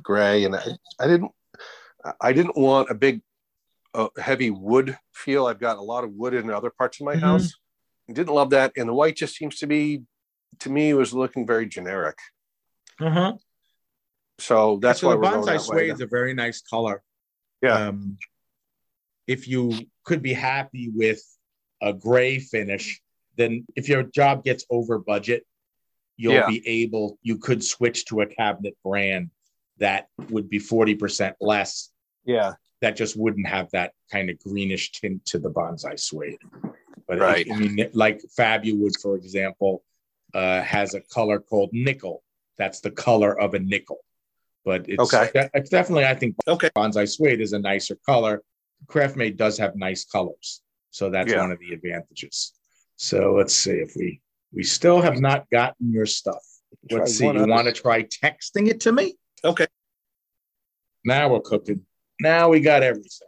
gray. 0.01 0.45
And 0.45 0.55
I, 0.55 0.63
I 0.99 1.07
didn't 1.07 1.31
I 2.21 2.31
didn't 2.33 2.57
want 2.57 2.89
a 2.89 2.93
big 2.95 3.21
uh, 3.93 4.07
heavy 4.17 4.49
wood 4.49 4.97
feel. 5.13 5.45
I've 5.45 5.59
got 5.59 5.77
a 5.77 5.81
lot 5.81 6.03
of 6.03 6.11
wood 6.13 6.33
in 6.33 6.49
other 6.49 6.69
parts 6.69 6.99
of 6.99 7.05
my 7.05 7.15
Mhm. 7.15 7.19
house. 7.21 7.53
Didn't 8.07 8.33
love 8.33 8.49
that. 8.51 8.73
And 8.77 8.87
the 8.89 8.93
white 8.93 9.15
just 9.15 9.35
seems 9.35 9.57
to 9.59 9.67
be 9.67 10.03
to 10.59 10.69
me 10.69 10.93
was 10.93 11.13
looking 11.13 11.45
very 11.45 11.65
generic. 11.65 12.17
Uh-huh. 12.99 13.33
So 14.39 14.77
that's 14.81 15.01
so 15.01 15.07
why 15.07 15.13
the 15.13 15.19
we're 15.19 15.43
bonsai 15.43 15.59
suede 15.59 15.91
is 15.93 16.01
a 16.01 16.07
very 16.07 16.33
nice 16.33 16.61
color. 16.61 17.01
Yeah. 17.61 17.87
Um, 17.87 18.17
if 19.27 19.47
you 19.47 19.73
could 20.03 20.21
be 20.21 20.33
happy 20.33 20.89
with 20.93 21.21
a 21.83 21.93
gray 21.93 22.39
finish, 22.39 23.01
then 23.35 23.65
if 23.75 23.87
your 23.89 24.03
job 24.03 24.43
gets 24.43 24.65
over 24.69 24.97
budget, 24.97 25.45
you'll 26.17 26.35
Yeah. 26.35 26.47
be 26.47 26.65
able. 26.67 27.19
You 27.21 27.37
could 27.37 27.63
switch 27.63 28.05
to 28.05 28.21
a 28.21 28.25
cabinet 28.25 28.75
brand 28.83 29.29
that 29.77 30.07
would 30.29 30.49
be 30.49 30.59
forty 30.59 30.95
percent 30.95 31.35
less. 31.41 31.89
yeah 32.25 32.53
That 32.81 32.95
just 32.95 33.15
wouldn't 33.17 33.47
have 33.47 33.69
that 33.71 33.93
kind 34.11 34.29
of 34.29 34.39
greenish 34.39 34.91
tint 34.93 35.25
to 35.31 35.39
the 35.39 35.49
bonsai 35.51 35.99
suede. 35.99 36.37
But 37.07 37.19
Right. 37.19 37.45
I 37.51 37.55
mean, 37.59 37.89
like 37.93 38.21
Fabuwood, 38.37 38.95
for 39.01 39.15
example, 39.17 39.83
uh, 40.33 40.61
has 40.61 40.93
a 40.93 41.01
color 41.01 41.39
called 41.39 41.71
nickel. 41.73 42.23
That's 42.57 42.79
the 42.79 42.91
color 42.91 43.37
of 43.39 43.53
a 43.55 43.59
nickel. 43.59 43.99
But 44.63 44.87
it's, 44.87 45.13
Okay. 45.13 45.49
it's 45.53 45.69
definitely, 45.69 46.05
I 46.05 46.15
think, 46.15 46.35
Okay. 46.47 46.69
bonsai 46.75 47.05
suede 47.09 47.41
is 47.41 47.51
a 47.53 47.59
nicer 47.59 47.97
color. 48.05 48.41
Kraftmaid 48.87 49.35
does 49.37 49.57
have 49.57 49.75
nice 49.75 50.05
colors, 50.05 50.61
so 50.93 51.09
that's 51.09 51.31
Yeah. 51.31 51.41
one 51.41 51.51
of 51.51 51.59
the 51.59 51.73
advantages. 51.73 52.53
So 52.97 53.33
let's 53.33 53.53
see 53.53 53.71
if 53.71 53.95
we 53.95 54.21
we 54.51 54.63
still 54.63 55.01
have 55.01 55.19
not 55.19 55.49
gotten 55.49 55.91
your 55.91 56.05
stuff. 56.05 56.43
Try 56.87 56.99
Let's 56.99 57.15
see. 57.15 57.25
You 57.25 57.47
want 57.47 57.65
to 57.65 57.71
try 57.73 58.03
texting 58.03 58.67
it 58.69 58.79
to 58.81 58.91
me? 58.91 59.17
okay 59.43 59.65
Now 61.03 61.33
we're 61.33 61.41
cooking. 61.41 61.85
Now 62.21 62.49
we 62.49 62.59
got 62.61 62.83
everything. 62.83 63.27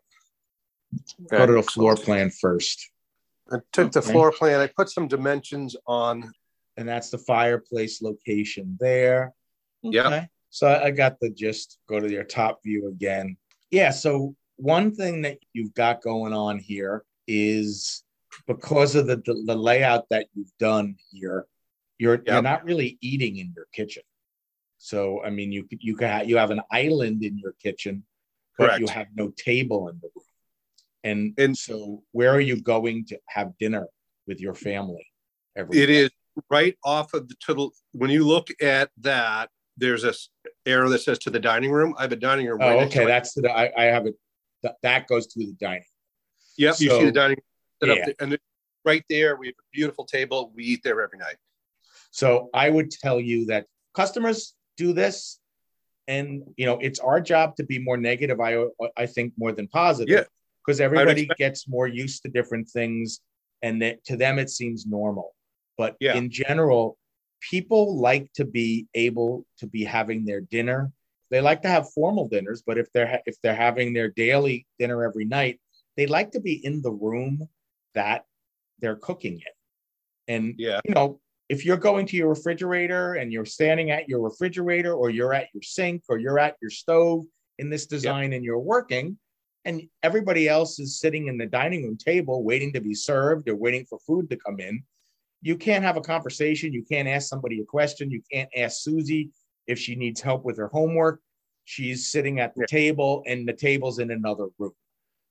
Go 1.29 1.47
to 1.47 1.53
the 1.53 1.63
floor 1.63 1.95
plan 1.95 2.29
first. 2.29 2.91
I 3.51 3.57
took 3.73 3.91
the 3.91 3.99
Okay. 3.99 4.11
floor 4.11 4.31
plan. 4.31 4.59
I 4.59 4.67
put 4.67 4.89
some 4.91 5.07
dimensions 5.07 5.75
on 5.87 6.31
and 6.77 6.87
that's 6.87 7.09
the 7.09 7.17
fireplace 7.17 8.01
location 8.03 8.77
there. 8.79 9.33
Yep. 9.81 10.29
So 10.51 10.67
I 10.67 10.91
got 10.91 11.19
the 11.19 11.31
gist. 11.31 11.79
Go 11.87 11.99
to 11.99 12.09
your 12.09 12.23
top 12.23 12.61
view 12.63 12.87
again. 12.87 13.37
Yeah. 13.71 13.89
So 13.89 14.35
one 14.57 14.93
thing 14.93 15.23
that 15.23 15.39
you've 15.53 15.73
got 15.73 16.01
going 16.03 16.33
on 16.33 16.59
here 16.59 17.03
is 17.27 18.03
because 18.47 18.95
of 18.95 19.07
the 19.07 19.17
the 19.45 19.55
layout 19.55 20.05
that 20.09 20.27
you've 20.33 20.55
done 20.59 20.95
here, 21.11 21.45
you're 21.97 22.15
Yep. 22.15 22.23
you're 22.27 22.41
not 22.41 22.63
really 22.65 22.97
eating 23.01 23.37
in 23.37 23.53
your 23.55 23.67
kitchen. 23.73 24.03
So 24.77 25.23
I 25.23 25.29
mean, 25.29 25.51
you 25.51 25.67
you 25.71 25.95
can 25.95 26.07
have, 26.09 26.29
you 26.29 26.37
have 26.37 26.51
an 26.51 26.61
island 26.71 27.23
in 27.23 27.37
your 27.37 27.53
kitchen, 27.63 28.03
but 28.57 28.79
you 28.79 28.87
have 28.87 29.07
no 29.15 29.31
table 29.37 29.89
in 29.89 29.99
the 30.01 30.09
room. 30.15 30.25
And 31.03 31.33
And- 31.37 31.57
so, 31.57 32.03
where 32.11 32.31
are 32.31 32.41
you 32.41 32.61
going 32.61 33.05
to 33.05 33.19
have 33.27 33.57
dinner 33.57 33.87
with 34.27 34.39
your 34.39 34.53
family? 34.55 35.05
Every 35.55 35.77
It 35.79 35.89
is 35.89 36.09
right 36.49 36.75
off 36.83 37.13
of 37.13 37.27
the 37.29 37.35
total. 37.45 37.71
when 37.93 38.09
you 38.09 38.25
look 38.27 38.47
at 38.61 38.89
that, 39.01 39.49
there's 39.77 40.03
a 40.03 40.13
arrow 40.65 40.89
that 40.89 40.99
says 40.99 41.19
to 41.19 41.29
the 41.29 41.39
dining 41.39 41.71
room. 41.71 41.93
I 41.97 42.03
have 42.03 42.11
a 42.11 42.15
dining 42.17 42.47
room. 42.47 42.59
Oh, 42.61 42.79
to 42.79 42.85
okay. 42.87 43.05
That's 43.05 43.33
the 43.33 43.49
I, 43.51 43.71
I 43.77 43.83
have 43.85 44.05
it. 44.05 44.15
That, 44.63 44.75
that 44.81 45.07
goes 45.07 45.27
to 45.27 45.39
the 45.39 45.53
dining. 45.59 45.83
Yep, 46.57 46.75
you 46.79 46.89
see 46.89 47.05
the 47.05 47.11
dining 47.11 47.37
set 47.81 47.89
up 47.89 47.97
yeah. 47.97 48.05
there, 48.05 48.15
and 48.19 48.37
right 48.83 49.03
there 49.09 49.35
we 49.35 49.47
have 49.47 49.55
a 49.59 49.69
beautiful 49.73 50.05
table. 50.05 50.51
We 50.55 50.63
eat 50.63 50.81
there 50.83 51.01
every 51.01 51.19
night. 51.19 51.37
So 52.11 52.49
I 52.53 52.69
would 52.69 52.91
tell 52.91 53.19
you 53.19 53.45
that 53.47 53.65
customers 53.93 54.55
do 54.77 54.93
this, 54.93 55.39
and 56.07 56.43
you 56.57 56.65
know 56.65 56.77
it's 56.79 56.99
our 56.99 57.19
job 57.19 57.55
to 57.57 57.63
be 57.63 57.79
more 57.79 57.97
negative. 57.97 58.39
I 58.39 58.65
I 58.95 59.05
think 59.05 59.33
more 59.37 59.51
than 59.51 59.67
positive. 59.67 60.13
Yeah. 60.13 60.23
because 60.65 60.81
everybody 60.81 61.21
expect- 61.21 61.37
gets 61.37 61.67
more 61.67 61.87
used 61.87 62.23
to 62.23 62.29
different 62.29 62.67
things, 62.69 63.21
and 63.61 63.81
that 63.83 64.03
to 64.05 64.17
them 64.17 64.39
it 64.39 64.49
seems 64.49 64.85
normal. 64.85 65.35
But 65.77 65.95
Yeah. 65.99 66.15
in 66.17 66.31
general, 66.31 66.97
people 67.41 67.99
like 67.99 68.31
to 68.33 68.45
be 68.45 68.87
able 68.95 69.45
to 69.59 69.67
be 69.67 69.83
having 69.83 70.25
their 70.25 70.41
dinner. 70.41 70.91
They 71.29 71.41
like 71.41 71.61
to 71.63 71.67
have 71.67 71.91
formal 71.91 72.27
dinners, 72.27 72.63
but 72.65 72.77
if 72.77 72.87
they're 72.93 73.07
ha- 73.07 73.23
if 73.25 73.35
they're 73.41 73.55
having 73.67 73.93
their 73.93 74.09
daily 74.09 74.65
dinner 74.79 75.03
every 75.03 75.25
night, 75.25 75.59
they 75.97 76.07
like 76.07 76.31
to 76.31 76.39
be 76.39 76.65
in 76.65 76.81
the 76.81 76.91
room 76.91 77.47
that 77.93 78.25
they're 78.79 78.97
cooking 78.97 79.35
in. 79.35 80.33
And 80.35 80.55
Yeah. 80.57 80.81
you 80.85 80.93
know, 80.93 81.21
if 81.49 81.65
you're 81.65 81.77
going 81.77 82.05
to 82.07 82.17
your 82.17 82.29
refrigerator 82.29 83.13
and 83.13 83.31
you're 83.31 83.45
standing 83.45 83.91
at 83.91 84.09
your 84.09 84.19
refrigerator 84.19 84.93
or 84.93 85.09
you're 85.09 85.33
at 85.33 85.47
your 85.53 85.61
sink 85.61 86.03
or 86.09 86.17
you're 86.17 86.39
at 86.39 86.57
your 86.61 86.71
stove 86.71 87.25
in 87.59 87.69
this 87.69 87.85
design 87.85 88.33
and 88.33 88.43
you're 88.43 88.59
working 88.59 89.17
and 89.63 89.87
everybody 90.03 90.47
else 90.47 90.79
is 90.79 90.99
sitting 90.99 91.27
in 91.27 91.37
the 91.37 91.45
dining 91.45 91.83
room 91.83 91.97
table 91.97 92.43
waiting 92.43 92.73
to 92.73 92.81
be 92.81 92.93
served 92.93 93.47
or 93.47 93.55
waiting 93.55 93.85
for 93.85 93.99
food 93.99 94.29
to 94.29 94.37
come 94.37 94.59
in, 94.59 94.83
you 95.41 95.55
can't 95.55 95.83
have 95.83 95.97
a 95.97 96.01
conversation. 96.01 96.73
You 96.73 96.83
can't 96.83 97.07
ask 97.07 97.29
somebody 97.29 97.61
a 97.61 97.65
question. 97.65 98.09
You 98.09 98.21
can't 98.31 98.49
ask 98.57 98.81
Susie 98.81 99.29
if 99.67 99.77
she 99.77 99.95
needs 99.95 100.19
help 100.21 100.43
with 100.43 100.57
her 100.57 100.67
homework. 100.67 101.21
She's 101.65 102.11
sitting 102.11 102.39
at 102.39 102.55
the 102.55 102.61
Yeah. 102.61 102.65
table 102.67 103.23
and 103.27 103.47
the 103.47 103.53
table's 103.53 103.99
in 103.99 104.11
another 104.11 104.47
room. 104.57 104.73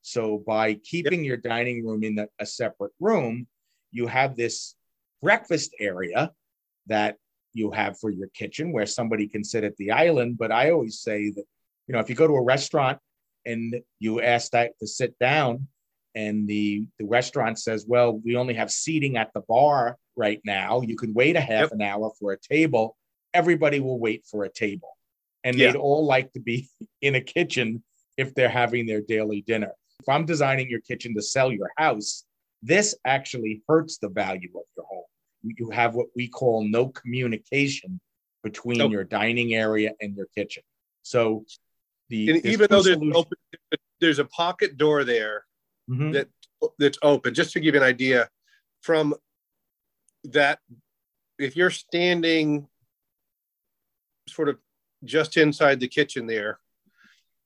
So 0.05 0.43
by 0.47 0.75
keeping 0.75 1.25
your 1.25 1.39
dining 1.39 1.85
room 1.85 2.05
in 2.05 2.19
a, 2.19 2.29
a 2.39 2.45
separate 2.45 2.93
room, 3.01 3.47
you 3.91 4.07
have 4.07 4.37
this 4.37 4.75
breakfast 5.23 5.75
area 5.81 6.31
that 6.89 7.17
you 7.55 7.71
have 7.71 7.99
for 7.99 8.11
your 8.11 8.29
kitchen 8.35 8.71
where 8.71 8.85
somebody 8.85 9.27
can 9.27 9.43
sit 9.43 9.65
at 9.65 9.75
the 9.79 9.93
island. 9.93 10.37
But 10.37 10.53
I 10.53 10.73
always 10.73 11.01
say 11.01 11.31
that, 11.31 11.45
you 11.87 11.95
know, 11.95 12.01
if 12.01 12.11
you 12.11 12.15
go 12.17 12.27
to 12.27 12.35
a 12.35 12.43
restaurant 12.45 12.99
and 13.47 13.81
you 13.99 14.21
ask 14.21 14.51
that 14.53 14.79
to 14.81 14.87
sit 14.87 15.19
down 15.19 15.69
and 16.15 16.47
the, 16.47 16.87
the 16.99 17.07
restaurant 17.07 17.59
says, 17.59 17.87
well, 17.89 18.21
we 18.23 18.37
only 18.37 18.55
have 18.55 18.71
seating 18.71 19.17
at 19.17 19.33
the 19.33 19.41
bar 19.49 19.97
right 20.17 20.43
now. 20.45 20.83
You 20.83 20.97
can 20.97 21.15
wait 21.15 21.35
a 21.35 21.41
half 21.41 21.63
Yep. 21.63 21.73
an 21.73 21.81
hour 21.83 22.13
for 22.21 22.33
a 22.33 22.39
table. 22.39 22.95
Everybody 23.33 23.81
will 23.81 23.99
wait 23.99 24.27
for 24.31 24.45
a 24.45 24.53
table. 24.53 24.99
And 25.45 25.57
Yeah. 25.57 25.73
they'd 25.73 25.79
all 25.79 26.05
like 26.05 26.31
to 26.35 26.41
be 26.41 26.69
in 27.01 27.15
a 27.15 27.23
kitchen 27.23 27.83
if 28.19 28.35
they're 28.35 28.51
having 28.51 28.85
their 28.85 29.01
daily 29.01 29.41
dinner. 29.41 29.73
If 30.01 30.09
I'm 30.09 30.25
designing 30.27 30.69
your 30.69 30.81
kitchen 30.81 31.15
to 31.15 31.23
sell 31.23 31.53
your 31.53 31.71
house, 31.77 32.25
this 32.63 32.95
actually 33.05 33.63
hurts 33.69 33.99
the 33.99 34.09
value 34.09 34.51
of 34.55 34.65
your 34.77 34.87
home. 34.87 35.05
You- 35.43 35.71
have 35.71 35.95
what 35.95 36.07
we 36.17 36.29
call 36.29 36.65
no 36.65 36.89
communication 36.89 38.01
between 38.43 38.79
Nope. 38.79 38.93
your 38.93 39.05
dining 39.05 39.55
area 39.55 39.93
and 40.01 40.17
your 40.17 40.27
kitchen. 40.35 40.63
So 41.03 41.45
the 42.09 42.41
even 42.45 42.67
though 42.71 42.83
there's 42.83 42.97
open, 42.97 43.39
there's 44.01 44.19
a 44.19 44.25
pocket 44.25 44.77
door 44.77 45.05
there 45.05 45.47
Mhm. 45.89 46.13
that 46.15 46.29
that's 46.79 46.99
open. 47.03 47.35
Just 47.35 47.53
to 47.53 47.61
give 47.61 47.75
you 47.75 47.81
an 47.81 47.87
idea, 47.87 48.31
from 48.81 49.15
that, 50.25 50.61
if 51.39 51.57
you're 51.57 51.71
standing 51.71 52.69
sort 54.29 54.49
of 54.49 54.59
just 55.05 55.37
inside 55.37 55.81
the 55.81 55.89
kitchen 55.89 56.27
there, 56.27 56.61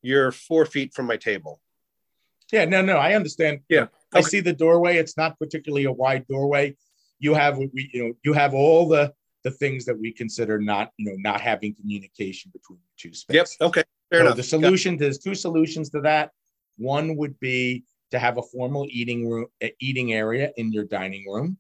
you're 0.02 0.31
four 0.31 0.64
feet 0.67 0.95
from 0.95 1.07
my 1.07 1.17
table. 1.17 1.61
Yeah, 2.52 2.64
no, 2.64 2.83
no, 2.83 2.97
I 2.97 3.14
understand. 3.14 3.61
Yeah, 3.69 3.87
I 4.14 4.21
see 4.23 4.40
the 4.40 4.52
doorway. 4.52 4.97
It's 4.97 5.17
not 5.17 5.38
particularly 5.38 5.85
a 5.85 5.93
wide 5.93 6.26
doorway. 6.28 6.76
You 7.19 7.35
have 7.35 7.59
we, 7.59 7.90
you 7.93 8.05
know, 8.09 8.12
you 8.25 8.33
have 8.33 8.55
all 8.55 8.88
the 8.88 9.12
the 9.45 9.50
things 9.50 9.85
that 9.85 9.99
we 9.99 10.12
consider 10.12 10.59
not, 10.59 10.90
you 10.97 11.07
know, 11.07 11.17
not 11.19 11.40
having 11.40 11.75
communication 11.75 12.50
between 12.52 12.78
the 12.78 12.95
two 12.97 13.09
Yep. 13.11 13.47
spaces. 13.47 13.57
Okay. 13.61 13.83
Fair 14.11 14.21
so 14.21 14.25
enough. 14.26 14.37
the 14.37 14.43
solution, 14.43 14.97
there's 14.97 15.19
two 15.19 15.35
solutions 15.35 15.90
to 15.90 16.00
that. 16.00 16.33
One 16.76 17.17
would 17.17 17.38
be 17.38 17.85
to 18.11 18.19
have 18.19 18.38
a 18.38 18.43
formal 18.43 18.87
eating 18.90 19.28
room, 19.28 19.47
uh, 19.62 19.69
eating 19.81 20.12
area 20.12 20.52
in 20.57 20.73
your 20.73 20.85
dining 20.85 21.25
room, 21.31 21.59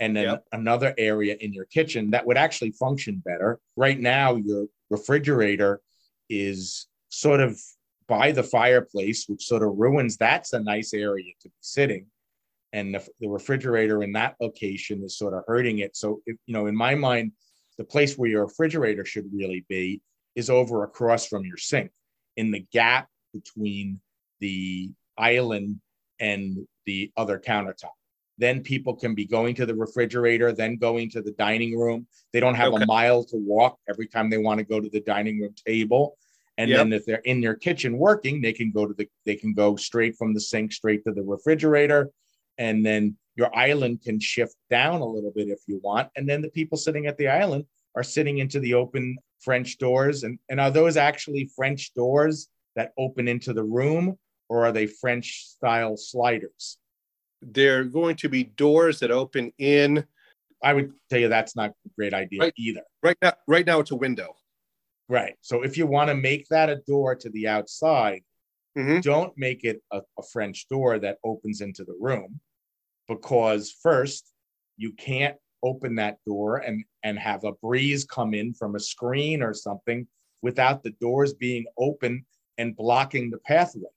and 0.00 0.16
then 0.16 0.24
Yep. 0.24 0.44
another 0.52 0.94
area 0.98 1.36
in 1.40 1.52
your 1.52 1.66
kitchen 1.66 2.10
that 2.10 2.26
would 2.26 2.36
actually 2.38 2.72
function 2.72 3.22
better. 3.24 3.60
Right 3.76 4.00
now, 4.00 4.36
your 4.36 4.66
refrigerator 4.88 5.80
is 6.28 6.88
sort 7.10 7.40
of 7.40 7.60
by 8.10 8.32
the 8.32 8.42
fireplace, 8.42 9.26
which 9.28 9.46
sort 9.46 9.62
of 9.62 9.70
ruins. 9.78 10.16
That's 10.16 10.52
a 10.52 10.60
nice 10.60 10.92
area 10.92 11.32
to 11.42 11.48
be 11.48 11.54
sitting, 11.60 12.06
and 12.72 12.94
the, 12.94 13.06
the 13.20 13.28
refrigerator 13.28 14.02
in 14.02 14.12
that 14.12 14.34
location 14.40 15.02
is 15.04 15.16
sort 15.16 15.32
of 15.32 15.44
hurting 15.46 15.78
it. 15.78 15.96
So, 15.96 16.20
if, 16.26 16.36
you 16.46 16.52
know, 16.52 16.66
in 16.66 16.76
my 16.76 16.96
mind, 16.96 17.32
the 17.78 17.84
place 17.84 18.18
where 18.18 18.28
your 18.28 18.46
refrigerator 18.46 19.04
should 19.04 19.26
really 19.32 19.64
be 19.68 20.02
is 20.34 20.50
over 20.50 20.82
across 20.82 21.26
from 21.26 21.44
your 21.44 21.56
sink 21.56 21.90
in 22.36 22.50
the 22.50 22.66
gap 22.72 23.08
between 23.32 24.00
the 24.40 24.90
island 25.16 25.80
and 26.18 26.58
the 26.86 27.12
other 27.16 27.38
countertop. 27.38 27.96
Then 28.38 28.62
people 28.62 28.96
can 28.96 29.14
be 29.14 29.26
going 29.26 29.54
to 29.56 29.66
the 29.66 29.74
refrigerator, 29.74 30.50
then 30.52 30.76
going 30.76 31.10
to 31.10 31.22
the 31.22 31.32
dining 31.32 31.78
room. 31.78 32.06
They 32.32 32.40
don't 32.40 32.54
have 32.54 32.72
Okay. 32.72 32.82
a 32.82 32.86
mile 32.86 33.22
to 33.24 33.36
walk 33.36 33.78
every 33.88 34.08
time 34.08 34.30
they 34.30 34.38
want 34.38 34.58
to 34.58 34.64
go 34.64 34.80
to 34.80 34.88
the 34.88 35.00
dining 35.00 35.40
room 35.40 35.54
table. 35.66 36.16
And 36.58 36.68
Yep. 36.70 36.78
then 36.78 36.92
if 36.92 37.06
they're 37.06 37.22
in 37.24 37.40
their 37.40 37.54
kitchen 37.54 37.96
working, 37.98 38.40
they 38.40 38.52
can 38.52 38.70
go 38.70 38.86
to 38.86 38.94
the 38.94 39.08
they 39.24 39.36
can 39.36 39.54
go 39.54 39.76
straight 39.76 40.16
from 40.16 40.34
the 40.34 40.40
sink 40.40 40.72
straight 40.72 41.02
to 41.04 41.12
the 41.12 41.22
refrigerator. 41.22 42.10
And 42.58 42.84
then 42.84 43.16
your 43.36 43.54
island 43.56 44.02
can 44.02 44.20
shift 44.20 44.56
down 44.68 45.00
a 45.00 45.06
little 45.06 45.32
bit 45.34 45.48
if 45.48 45.60
you 45.66 45.80
want. 45.82 46.10
And 46.16 46.28
then 46.28 46.42
the 46.42 46.50
people 46.50 46.76
sitting 46.76 47.06
at 47.06 47.16
the 47.16 47.28
island 47.28 47.64
are 47.94 48.02
sitting 48.02 48.38
into 48.38 48.60
the 48.60 48.74
open 48.74 49.16
French 49.40 49.78
doors. 49.78 50.24
And, 50.24 50.38
and 50.50 50.60
are 50.60 50.70
those 50.70 50.96
actually 50.98 51.50
French 51.56 51.94
doors 51.94 52.48
that 52.76 52.92
open 52.98 53.26
into 53.28 53.52
the 53.54 53.64
room, 53.64 54.18
or 54.50 54.66
are 54.66 54.72
they 54.72 54.86
French 54.86 55.44
style 55.46 55.96
sliders? 55.96 56.78
they're 57.42 57.84
going 57.84 58.14
to 58.16 58.28
be 58.28 58.44
doors 58.44 59.00
that 59.00 59.10
open 59.10 59.50
in. 59.56 60.04
I 60.62 60.74
would 60.74 60.92
tell 61.08 61.18
you 61.18 61.28
that's 61.28 61.56
not 61.56 61.70
a 61.70 61.88
great 61.96 62.12
idea 62.12 62.40
Right. 62.40 62.52
either. 62.58 62.82
Right 63.02 63.16
now, 63.22 63.32
right 63.46 63.64
now 63.64 63.80
it's 63.80 63.92
a 63.92 63.96
window. 63.96 64.36
Right. 65.10 65.34
So 65.40 65.62
if 65.64 65.76
you 65.76 65.88
want 65.88 66.08
to 66.08 66.14
make 66.14 66.46
that 66.50 66.70
a 66.70 66.76
door 66.86 67.16
to 67.16 67.28
the 67.30 67.48
outside, 67.48 68.22
Mhm. 68.78 69.02
don't 69.02 69.36
make 69.36 69.64
it 69.64 69.82
a, 69.90 70.02
a 70.16 70.22
French 70.32 70.68
door 70.68 71.00
that 71.00 71.18
opens 71.24 71.60
into 71.60 71.84
the 71.84 71.96
room 71.98 72.40
because 73.08 73.72
first 73.72 74.32
you 74.76 74.92
can't 74.92 75.36
open 75.64 75.96
that 75.96 76.18
door 76.24 76.58
and 76.58 76.84
and 77.02 77.18
have 77.18 77.42
a 77.42 77.52
breeze 77.54 78.04
come 78.04 78.34
in 78.34 78.54
from 78.54 78.76
a 78.76 78.80
screen 78.80 79.42
or 79.42 79.52
something 79.52 80.06
without 80.42 80.84
the 80.84 80.92
doors 81.00 81.34
being 81.34 81.66
open 81.76 82.24
and 82.56 82.76
blocking 82.76 83.30
the 83.30 83.38
pathway. 83.38 83.90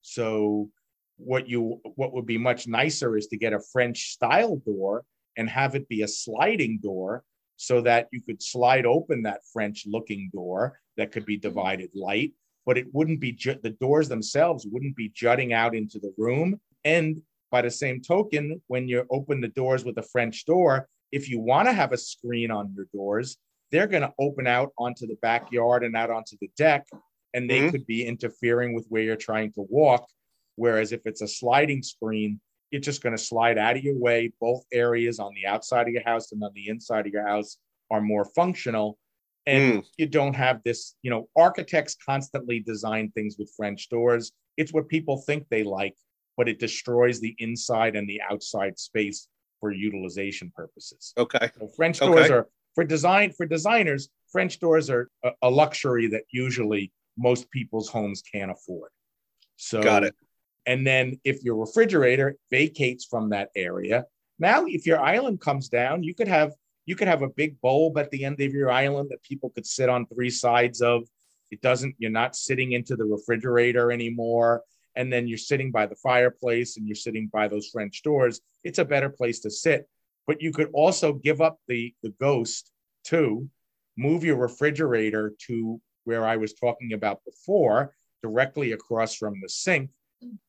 So 0.00 0.70
what 1.18 1.48
you 1.48 1.80
what 1.94 2.12
would 2.12 2.26
be 2.26 2.38
much 2.38 2.66
nicer 2.66 3.16
is 3.16 3.28
to 3.28 3.36
get 3.36 3.52
a 3.52 3.60
French 3.72 4.10
style 4.10 4.56
door 4.56 5.04
and 5.36 5.48
have 5.48 5.76
it 5.76 5.88
be 5.88 6.02
a 6.02 6.08
sliding 6.08 6.80
door 6.82 7.24
so 7.62 7.80
that 7.80 8.08
you 8.10 8.20
could 8.20 8.42
slide 8.42 8.84
open 8.84 9.22
that 9.22 9.40
French 9.52 9.84
looking 9.86 10.28
door 10.32 10.80
that 10.96 11.12
could 11.12 11.24
be 11.24 11.36
divided 11.36 11.88
light, 11.94 12.32
but 12.66 12.76
it 12.76 12.88
wouldn't 12.92 13.20
be 13.20 13.30
ju- 13.30 13.56
the 13.62 13.70
doors 13.70 14.08
themselves 14.08 14.66
wouldn't 14.68 14.96
be 14.96 15.08
jutting 15.14 15.52
out 15.52 15.72
into 15.72 16.00
the 16.00 16.12
room. 16.18 16.60
And 16.84 17.22
by 17.52 17.62
the 17.62 17.70
same 17.70 18.00
token, 18.00 18.60
when 18.66 18.88
you 18.88 19.06
open 19.10 19.40
the 19.40 19.46
doors 19.46 19.84
with 19.84 19.96
a 19.98 20.02
French 20.02 20.44
door, 20.44 20.88
if 21.12 21.30
you 21.30 21.38
want 21.38 21.68
to 21.68 21.72
have 21.72 21.92
a 21.92 21.96
screen 21.96 22.50
on 22.50 22.74
your 22.74 22.86
doors, 22.92 23.36
they're 23.70 23.86
going 23.86 24.02
to 24.02 24.12
open 24.18 24.48
out 24.48 24.72
onto 24.76 25.06
the 25.06 25.16
backyard 25.22 25.84
and 25.84 25.94
out 25.94 26.10
onto 26.10 26.36
the 26.40 26.50
deck, 26.56 26.84
and 27.32 27.48
they 27.48 27.60
Mhm. 27.60 27.70
could 27.70 27.86
be 27.86 28.04
interfering 28.04 28.74
with 28.74 28.86
where 28.88 29.02
you're 29.04 29.14
trying 29.30 29.52
to 29.52 29.62
walk. 29.70 30.04
Whereas 30.56 30.90
if 30.90 31.02
it's 31.06 31.22
a 31.22 31.28
sliding 31.28 31.82
screen, 31.84 32.40
it's 32.72 32.86
just 32.86 33.02
going 33.02 33.16
to 33.16 33.22
slide 33.22 33.58
out 33.58 33.76
of 33.76 33.84
your 33.84 33.98
way. 33.98 34.32
Both 34.40 34.64
areas 34.72 35.18
on 35.18 35.32
the 35.34 35.46
outside 35.46 35.86
of 35.86 35.92
your 35.92 36.02
house 36.02 36.32
and 36.32 36.42
on 36.42 36.50
the 36.54 36.68
inside 36.68 37.06
of 37.06 37.12
your 37.12 37.26
house 37.26 37.58
are 37.90 38.00
more 38.00 38.24
functional. 38.24 38.98
And 39.46 39.82
mm. 39.82 39.86
you 39.98 40.06
don't 40.06 40.34
have 40.34 40.60
this, 40.64 40.94
you 41.02 41.10
know, 41.10 41.28
architects 41.36 41.96
constantly 42.04 42.60
design 42.60 43.10
things 43.14 43.36
with 43.38 43.52
French 43.56 43.88
doors. 43.88 44.32
It's 44.56 44.72
what 44.72 44.88
people 44.88 45.18
think 45.18 45.46
they 45.48 45.62
like, 45.62 45.96
but 46.36 46.48
it 46.48 46.58
destroys 46.58 47.20
the 47.20 47.34
inside 47.38 47.94
and 47.94 48.08
the 48.08 48.20
outside 48.30 48.78
space 48.78 49.28
for 49.60 49.72
utilization 49.72 50.52
purposes. 50.54 51.12
Okay. 51.18 51.50
So 51.58 51.68
French 51.76 52.00
doors 52.00 52.26
okay. 52.26 52.34
are 52.34 52.48
for 52.74 52.84
design 52.84 53.32
for 53.32 53.46
designers. 53.46 54.08
French 54.30 54.60
doors 54.60 54.88
are 54.88 55.10
a, 55.22 55.30
a 55.42 55.50
luxury 55.50 56.06
that 56.08 56.22
usually 56.32 56.90
most 57.18 57.50
people's 57.50 57.88
homes 57.88 58.22
can't 58.22 58.50
afford. 58.50 58.90
So 59.56 59.82
got 59.82 60.04
it. 60.04 60.14
And 60.66 60.86
then 60.86 61.20
if 61.24 61.42
your 61.42 61.56
refrigerator 61.56 62.36
vacates 62.50 63.04
from 63.04 63.30
that 63.30 63.50
area, 63.56 64.06
now 64.38 64.64
if 64.66 64.86
your 64.86 65.00
island 65.00 65.40
comes 65.40 65.68
down, 65.68 66.02
you 66.02 66.14
could 66.14 66.28
have 66.28 66.52
you 66.86 66.96
could 66.96 67.08
have 67.08 67.22
a 67.22 67.28
big 67.28 67.60
bulb 67.60 67.96
at 67.98 68.10
the 68.10 68.24
end 68.24 68.40
of 68.40 68.52
your 68.52 68.70
island 68.70 69.10
that 69.10 69.22
people 69.22 69.50
could 69.50 69.66
sit 69.66 69.88
on 69.88 70.06
three 70.06 70.30
sides 70.30 70.80
of. 70.80 71.02
It 71.50 71.60
doesn't, 71.60 71.94
you're 71.98 72.10
not 72.10 72.34
sitting 72.34 72.72
into 72.72 72.96
the 72.96 73.04
refrigerator 73.04 73.92
anymore. 73.92 74.62
And 74.96 75.12
then 75.12 75.26
you're 75.26 75.38
sitting 75.38 75.70
by 75.70 75.86
the 75.86 75.94
fireplace 75.94 76.76
and 76.76 76.86
you're 76.86 76.94
sitting 76.94 77.30
by 77.32 77.48
those 77.48 77.68
French 77.68 78.02
doors. 78.02 78.40
It's 78.64 78.78
a 78.78 78.84
better 78.84 79.08
place 79.08 79.40
to 79.40 79.50
sit. 79.50 79.88
But 80.26 80.42
you 80.42 80.52
could 80.52 80.70
also 80.72 81.12
give 81.12 81.40
up 81.40 81.58
the, 81.68 81.94
the 82.02 82.14
ghost 82.20 82.70
too, 83.04 83.48
move 83.96 84.24
your 84.24 84.36
refrigerator 84.36 85.34
to 85.46 85.80
where 86.04 86.24
I 86.24 86.36
was 86.36 86.52
talking 86.54 86.92
about 86.92 87.24
before, 87.24 87.94
directly 88.22 88.72
across 88.72 89.14
from 89.14 89.34
the 89.40 89.48
sink, 89.48 89.90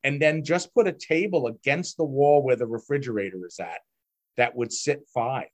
and 0.04 0.22
then 0.22 0.44
just 0.44 0.74
put 0.74 0.88
a 0.88 0.94
table 0.94 1.48
against 1.48 1.98
the 1.98 2.04
wall 2.04 2.44
where 2.44 2.56
the 2.56 2.68
refrigerator 2.68 3.46
is 3.46 3.60
at 3.60 3.82
that 4.38 4.56
would 4.56 4.72
sit 4.72 5.02
five. 5.14 5.48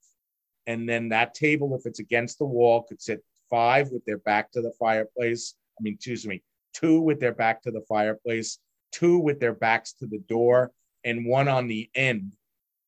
And 0.68 0.88
then 0.88 1.10
that 1.10 1.34
table, 1.34 1.76
if 1.76 1.86
it's 1.86 2.00
against 2.00 2.38
the 2.38 2.46
wall, 2.46 2.84
could 2.84 3.02
sit 3.02 3.24
five 3.50 3.90
with 3.92 4.06
their 4.06 4.20
back 4.20 4.52
to 4.52 4.62
the 4.62 4.74
fireplace. 4.80 5.56
I 5.80 5.84
mean, 5.84 5.96
excuse 5.96 6.28
me, 6.28 6.44
two 6.74 7.00
with 7.02 7.20
their 7.20 7.34
back 7.34 7.62
to 7.64 7.72
the 7.72 7.84
fireplace, 7.88 8.60
two 8.92 9.18
with 9.18 9.40
their 9.40 9.54
backs 9.54 9.94
to 9.94 10.08
the 10.08 10.20
door, 10.20 10.72
and 11.04 11.26
one 11.26 11.48
on 11.48 11.68
the 11.68 11.90
end. 11.96 12.34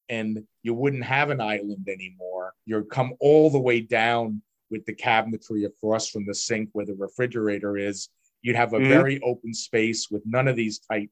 And 0.10 0.44
you 0.62 0.74
wouldn't 0.74 1.06
have 1.06 1.30
an 1.30 1.42
island 1.42 1.88
anymore. 1.88 2.54
You'd 2.66 2.90
come 2.90 3.14
all 3.20 3.50
the 3.50 3.60
way 3.60 3.80
down 3.80 4.42
with 4.70 4.86
the 4.86 4.94
cabinetry 4.94 5.66
across 5.66 6.10
from 6.10 6.26
the 6.26 6.36
sink 6.36 6.70
where 6.74 6.86
the 6.86 6.96
refrigerator 6.96 7.78
is. 7.78 8.10
You'd 8.42 8.56
have 8.56 8.74
a 8.74 8.78
mm-hmm. 8.78 8.90
very 8.90 9.22
open 9.22 9.54
space 9.54 10.10
with 10.10 10.24
none 10.26 10.48
of 10.48 10.56
these 10.56 10.80
tight 10.80 11.10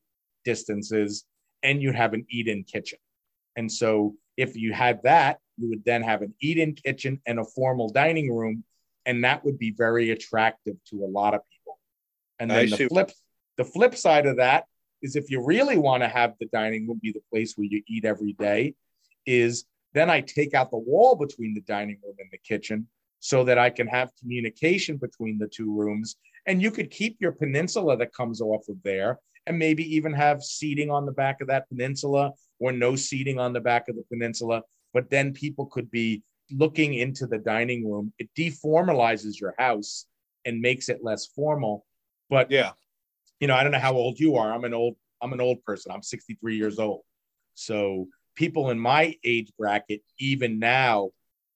distances, 0.51 1.25
and 1.61 1.81
you'd 1.81 2.01
have 2.03 2.13
an 2.13 2.25
eat 2.29 2.47
in 2.47 2.63
kitchen. 2.63 2.99
And 3.55 3.71
so 3.71 4.15
if 4.37 4.55
you 4.55 4.73
had 4.73 4.97
that, 5.03 5.37
you 5.57 5.69
would 5.69 5.83
then 5.85 6.01
have 6.01 6.21
an 6.21 6.33
eat 6.47 6.57
in 6.57 6.73
kitchen 6.73 7.21
and 7.27 7.37
a 7.39 7.43
formal 7.43 7.89
dining 7.89 8.29
room. 8.39 8.63
And 9.05 9.23
that 9.25 9.43
would 9.45 9.59
be 9.59 9.71
very 9.71 10.11
attractive 10.11 10.77
to 10.89 10.95
a 11.03 11.09
lot 11.19 11.33
of 11.33 11.41
people. 11.51 11.75
And 12.39 12.49
then 12.49 12.57
I 12.57 12.65
the 12.65 12.77
see. 12.77 12.87
flip, 12.87 13.11
the 13.57 13.65
flip 13.65 13.95
side 13.95 14.25
of 14.25 14.37
that 14.37 14.63
is 15.01 15.15
if 15.15 15.29
you 15.29 15.45
really 15.45 15.77
want 15.77 16.01
to 16.03 16.09
have 16.09 16.33
the 16.39 16.47
dining 16.47 16.87
room 16.87 16.99
be 17.01 17.11
the 17.11 17.27
place 17.31 17.53
where 17.55 17.67
you 17.73 17.81
eat 17.87 18.05
every 18.05 18.33
day, 18.33 18.73
is 19.25 19.65
then 19.93 20.09
I 20.09 20.21
take 20.21 20.53
out 20.53 20.71
the 20.71 20.77
wall 20.77 21.15
between 21.15 21.53
the 21.53 21.61
dining 21.61 21.99
room 22.03 22.15
and 22.19 22.29
the 22.31 22.37
kitchen 22.51 22.87
so 23.19 23.43
that 23.43 23.57
I 23.57 23.69
can 23.69 23.87
have 23.87 24.09
communication 24.19 24.97
between 24.97 25.37
the 25.37 25.47
two 25.47 25.69
rooms. 25.79 26.15
And 26.45 26.61
you 26.61 26.71
could 26.71 26.89
keep 26.89 27.17
your 27.19 27.33
peninsula 27.33 27.97
that 27.97 28.13
comes 28.13 28.41
off 28.41 28.67
of 28.69 28.77
there 28.83 29.19
and 29.48 29.58
maybe 29.58 29.84
even 29.96 30.13
have 30.13 30.43
seating 30.43 30.89
on 30.89 31.05
the 31.05 31.12
back 31.12 31.41
of 31.41 31.48
that 31.48 31.67
peninsula 31.69 32.31
or 32.60 32.72
no 32.72 32.96
seating 32.96 33.39
on 33.39 33.53
the 33.53 33.60
back 33.60 33.88
of 33.88 33.96
the 33.96 34.03
peninsula. 34.10 34.62
But 34.93 35.10
then 35.10 35.34
people 35.34 35.65
could 35.67 35.89
be 35.91 36.24
looking 36.51 36.96
into 36.96 37.27
the 37.27 37.38
dining 37.38 37.89
room. 37.89 38.13
It 38.19 38.29
deformalizes 38.38 39.39
your 39.39 39.55
house 39.58 40.05
and 40.45 40.62
makes 40.62 40.89
it 40.89 41.04
less 41.04 41.28
formal. 41.28 41.86
But 42.30 42.52
yeah, 42.52 42.71
you 43.39 43.47
know, 43.47 43.56
I 43.56 43.63
don't 43.63 43.71
know 43.71 43.80
how 43.80 43.93
old 43.93 44.19
you 44.19 44.36
are. 44.36 44.54
I'm 44.54 44.65
an 44.65 44.73
old, 44.73 44.95
I'm 45.21 45.34
an 45.34 45.41
old 45.41 45.63
person. 45.63 45.91
I'm 45.91 46.04
63 46.04 46.58
years 46.58 46.80
old. 46.80 47.02
So 47.54 48.08
people 48.36 48.69
in 48.69 48.80
my 48.80 49.15
age 49.23 49.52
bracket, 49.58 50.02
even 50.19 50.60
now, 50.60 51.10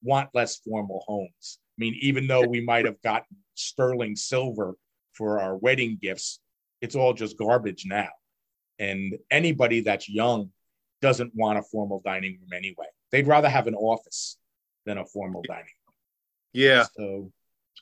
want 0.04 0.30
less 0.34 0.58
formal 0.58 1.04
homes. 1.08 1.60
I 1.60 1.78
mean, 1.78 1.96
even 2.02 2.28
though 2.28 2.46
we 2.46 2.62
might 2.62 2.86
have 2.86 3.02
gotten 3.02 3.38
sterling 3.56 4.16
silver 4.16 4.76
for 5.14 5.40
our 5.40 5.56
wedding 5.56 5.98
gifts, 6.02 6.40
it's 6.84 6.96
all 6.96 7.14
just 7.14 7.38
garbage 7.38 7.86
now. 7.86 8.10
And 8.78 9.18
anybody 9.32 9.80
that's 9.80 10.10
young 10.10 10.52
doesn't 11.02 11.32
want 11.34 11.58
a 11.58 11.64
formal 11.64 12.02
dining 12.04 12.34
room 12.42 12.50
anyway. 12.54 12.88
They'd 13.12 13.26
rather 13.26 13.48
have 13.48 13.68
an 13.68 13.76
office 13.76 14.38
than 14.86 14.98
a 14.98 15.06
formal 15.06 15.42
dining 15.48 15.64
room. 15.64 15.96
Yeah. 16.52 16.86
So, 16.96 17.32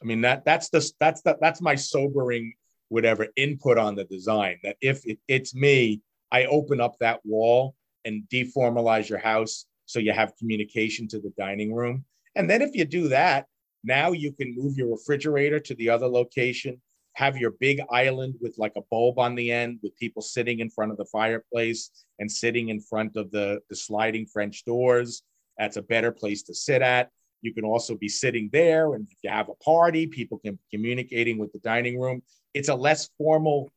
I 0.01 0.05
mean 0.05 0.21
that 0.21 0.45
that's 0.45 0.69
the 0.69 0.89
that's 0.99 1.21
the, 1.23 1.35
that's 1.41 1.61
my 1.61 1.75
sobering 1.75 2.53
whatever 2.89 3.27
input 3.35 3.79
on 3.79 3.95
the 3.95 4.03
design. 4.03 4.59
That 4.63 4.77
if 4.81 5.03
it, 5.05 5.17
it's 5.27 5.55
me, 5.55 6.01
I 6.31 6.45
open 6.45 6.79
up 6.79 6.95
that 6.99 7.21
wall 7.25 7.73
and 8.05 8.23
deformalize 8.31 9.09
your 9.09 9.19
house 9.19 9.65
so 9.87 9.97
you 9.97 10.13
have 10.13 10.37
communication 10.37 11.07
to 11.07 11.19
the 11.19 11.33
dining 11.37 11.73
room. 11.73 12.05
And 12.35 12.47
then 12.47 12.61
if 12.61 12.75
you 12.75 12.85
do 12.85 13.07
that, 13.07 13.47
now 13.83 14.11
you 14.11 14.31
can 14.31 14.55
move 14.55 14.77
your 14.77 14.91
refrigerator 14.91 15.59
to 15.59 15.73
the 15.75 15.89
other 15.89 16.07
location 16.07 16.79
have 17.13 17.37
your 17.37 17.51
big 17.51 17.81
island 17.91 18.35
with 18.41 18.55
like 18.57 18.73
a 18.77 18.81
bulb 18.89 19.19
on 19.19 19.35
the 19.35 19.51
end 19.51 19.79
with 19.83 19.97
people 19.97 20.21
sitting 20.21 20.59
in 20.59 20.69
front 20.69 20.91
of 20.91 20.97
the 20.97 21.05
fireplace 21.05 21.89
and 22.19 22.31
sitting 22.31 22.69
in 22.69 22.79
front 22.79 23.15
of 23.15 23.31
the, 23.31 23.59
the 23.69 23.75
sliding 23.75 24.25
French 24.25 24.63
doors. 24.65 25.23
That's 25.57 25.77
a 25.77 25.81
better 25.81 26.11
place 26.11 26.43
to 26.43 26.53
sit 26.53 26.81
at. 26.81 27.09
You 27.41 27.53
can 27.53 27.65
also 27.65 27.95
be 27.95 28.07
sitting 28.07 28.49
there, 28.53 28.93
and 28.93 29.07
if 29.09 29.17
you 29.23 29.29
have 29.29 29.49
a 29.49 29.55
party, 29.55 30.05
people 30.05 30.37
can 30.37 30.53
be 30.53 30.77
communicating 30.77 31.39
with 31.39 31.51
the 31.51 31.59
dining 31.59 31.99
room. 31.99 32.21
It's 32.53 32.69
a 32.69 32.75
less 32.75 33.09
formal 33.17 33.71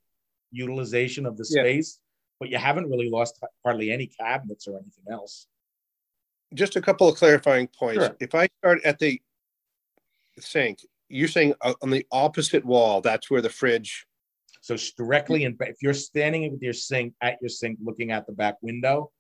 utilization 0.53 1.25
of 1.25 1.37
the 1.37 1.45
space, 1.45 1.99
yeah. 1.99 2.37
but 2.41 2.49
you 2.51 2.59
haven't 2.59 2.91
really 2.91 3.09
lost 3.09 3.43
hardly 3.65 3.91
any 3.91 4.07
cabinets 4.07 4.69
or 4.69 4.77
anything 4.77 5.05
else. 5.11 5.47
Just 6.53 6.77
a 6.77 6.83
couple 6.83 7.09
of 7.09 7.17
clarifying 7.17 7.69
points. 7.69 8.05
Sure. 8.05 8.17
If 8.21 8.35
I 8.35 8.49
start 8.61 8.85
at 8.85 8.99
the 8.99 9.21
sink, 10.39 10.81
you're 11.09 11.29
saying 11.29 11.55
uh, 11.61 11.75
on 11.83 11.91
the 11.91 12.07
opposite 12.11 12.65
wall, 12.65 13.01
that's 13.01 13.31
where 13.31 13.43
the 13.43 13.51
fridge. 13.51 14.07
So 14.61 14.77
directly 14.97 15.45
in, 15.45 15.57
if 15.61 15.77
you're 15.83 15.95
standing 15.95 16.51
with 16.51 16.63
your 16.63 16.73
sink 16.73 17.15
at 17.21 17.37
your 17.41 17.51
sink, 17.51 17.79
looking 17.83 18.11
at 18.11 18.27
the 18.27 18.33
back 18.33 18.57
window, 18.63 19.11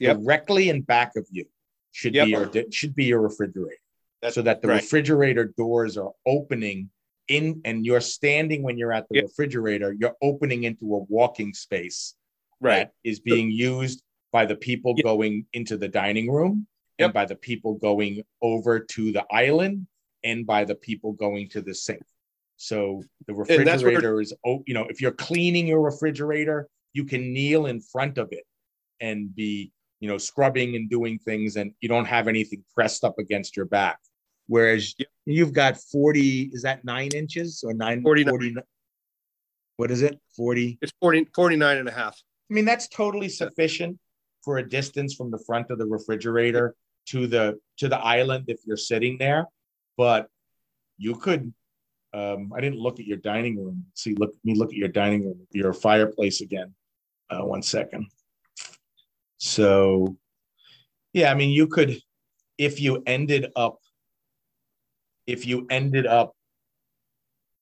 yep. 0.00 0.18
directly 0.18 0.68
in 0.68 0.82
back 0.82 1.12
of 1.16 1.26
you 1.30 1.44
should 1.92 2.14
yep. 2.14 2.26
be 2.26 2.30
your 2.32 2.50
should 2.70 2.94
be 2.94 3.04
your 3.04 3.20
refrigerator. 3.20 3.76
That's 4.20 4.34
so 4.34 4.42
that 4.42 4.62
the 4.62 4.68
right. 4.68 4.82
refrigerator 4.82 5.54
doors 5.56 5.96
are 5.96 6.12
opening 6.26 6.90
in, 7.28 7.60
and 7.64 7.86
you're 7.86 8.00
standing 8.00 8.62
when 8.62 8.76
you're 8.76 8.92
at 8.92 9.08
the 9.08 9.16
yep. 9.16 9.24
refrigerator. 9.24 9.94
You're 9.98 10.16
opening 10.20 10.64
into 10.64 10.94
a 10.96 10.98
walking 11.08 11.54
space 11.54 12.14
right. 12.60 12.78
that 12.78 12.92
is 13.04 13.20
being 13.20 13.50
used 13.50 14.02
by 14.32 14.46
the 14.46 14.56
people 14.56 14.94
going 14.94 15.46
into 15.52 15.76
the 15.76 15.88
dining 15.88 16.30
room 16.30 16.66
and 16.98 17.12
by 17.12 17.24
the 17.24 17.36
people 17.36 17.74
going 17.74 18.22
over 18.42 18.78
to 18.78 19.12
the 19.12 19.24
island 19.30 19.86
and 20.24 20.46
by 20.46 20.64
the 20.64 20.74
people 20.74 21.12
going 21.12 21.48
to 21.50 21.60
the 21.60 21.74
sink. 21.74 22.02
So 22.56 23.02
the 23.26 23.34
refrigerator 23.34 24.20
is, 24.20 24.34
oh, 24.46 24.62
you 24.66 24.74
know, 24.74 24.86
if 24.88 25.00
you're 25.00 25.12
cleaning 25.12 25.66
your 25.66 25.80
refrigerator, 25.80 26.68
you 26.92 27.04
can 27.04 27.32
kneel 27.32 27.66
in 27.66 27.80
front 27.80 28.18
of 28.18 28.28
it 28.32 28.44
and 29.00 29.34
be, 29.34 29.72
you 30.00 30.08
know, 30.08 30.18
scrubbing 30.18 30.76
and 30.76 30.90
doing 30.90 31.18
things, 31.18 31.56
and 31.56 31.72
you 31.80 31.88
don't 31.88 32.04
have 32.04 32.28
anything 32.28 32.62
pressed 32.74 33.02
up 33.04 33.18
against 33.18 33.56
your 33.56 33.66
back. 33.66 33.98
Whereas 34.46 34.94
you've 35.24 35.52
got 35.52 35.78
40, 35.78 36.50
is 36.52 36.62
that 36.62 36.84
nine 36.84 37.10
inches 37.14 37.62
or 37.64 37.72
nine? 37.72 38.02
49. 38.02 38.30
40, 38.30 38.54
what 39.76 39.90
is 39.90 40.02
it? 40.02 40.18
40? 40.36 40.78
It's 40.82 40.92
40, 41.00 41.28
49 41.34 41.78
and 41.78 41.88
a 41.88 41.92
half. 41.92 42.20
I 42.50 42.54
mean, 42.54 42.64
that's 42.64 42.88
totally 42.88 43.28
sufficient 43.28 43.98
for 44.42 44.58
a 44.58 44.68
distance 44.68 45.14
from 45.14 45.30
the 45.30 45.38
front 45.46 45.70
of 45.70 45.78
the 45.78 45.86
refrigerator 45.86 46.74
to 47.06 47.26
the 47.26 47.58
to 47.78 47.88
the 47.88 47.98
island 47.98 48.44
if 48.48 48.60
you're 48.66 48.76
sitting 48.76 49.16
there 49.18 49.46
but 50.00 50.28
you 50.96 51.14
could 51.14 51.52
um, 52.14 52.52
I 52.56 52.60
didn't 52.62 52.78
look 52.78 52.98
at 53.00 53.06
your 53.06 53.18
dining 53.18 53.62
room. 53.62 53.84
See, 53.94 54.14
look 54.14 54.32
me 54.44 54.54
look 54.54 54.70
at 54.70 54.76
your 54.84 54.88
dining 54.88 55.26
room, 55.26 55.46
your 55.52 55.74
fireplace 55.74 56.40
again. 56.40 56.74
Uh, 57.28 57.44
one 57.44 57.60
second. 57.60 58.06
So, 59.36 60.16
yeah, 61.12 61.30
I 61.30 61.34
mean, 61.34 61.50
you 61.50 61.66
could, 61.66 62.00
if 62.56 62.80
you 62.80 63.02
ended 63.06 63.52
up, 63.54 63.76
if 65.26 65.46
you 65.46 65.66
ended 65.70 66.06
up 66.06 66.34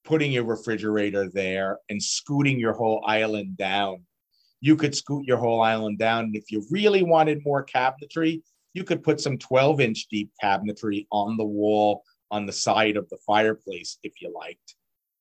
putting 0.04 0.30
your 0.30 0.44
refrigerator 0.44 1.28
there 1.28 1.78
and 1.90 2.00
scooting 2.00 2.58
your 2.60 2.72
whole 2.72 3.02
island 3.04 3.56
down, 3.56 4.04
you 4.60 4.76
could 4.76 4.94
scoot 4.94 5.26
your 5.26 5.38
whole 5.38 5.60
island 5.60 5.98
down. 5.98 6.26
And 6.26 6.36
if 6.36 6.52
you 6.52 6.64
really 6.70 7.02
wanted 7.02 7.44
more 7.44 7.66
cabinetry, 7.66 8.42
you 8.74 8.84
could 8.84 9.02
put 9.02 9.20
some 9.20 9.38
12 9.38 9.80
inch 9.80 10.06
deep 10.08 10.30
cabinetry 10.42 11.06
on 11.10 11.36
the 11.36 11.44
wall 11.44 12.04
on 12.30 12.46
the 12.46 12.52
side 12.52 12.96
of 12.96 13.08
the 13.08 13.18
fireplace 13.26 13.98
if 14.02 14.20
you 14.20 14.32
liked. 14.34 14.74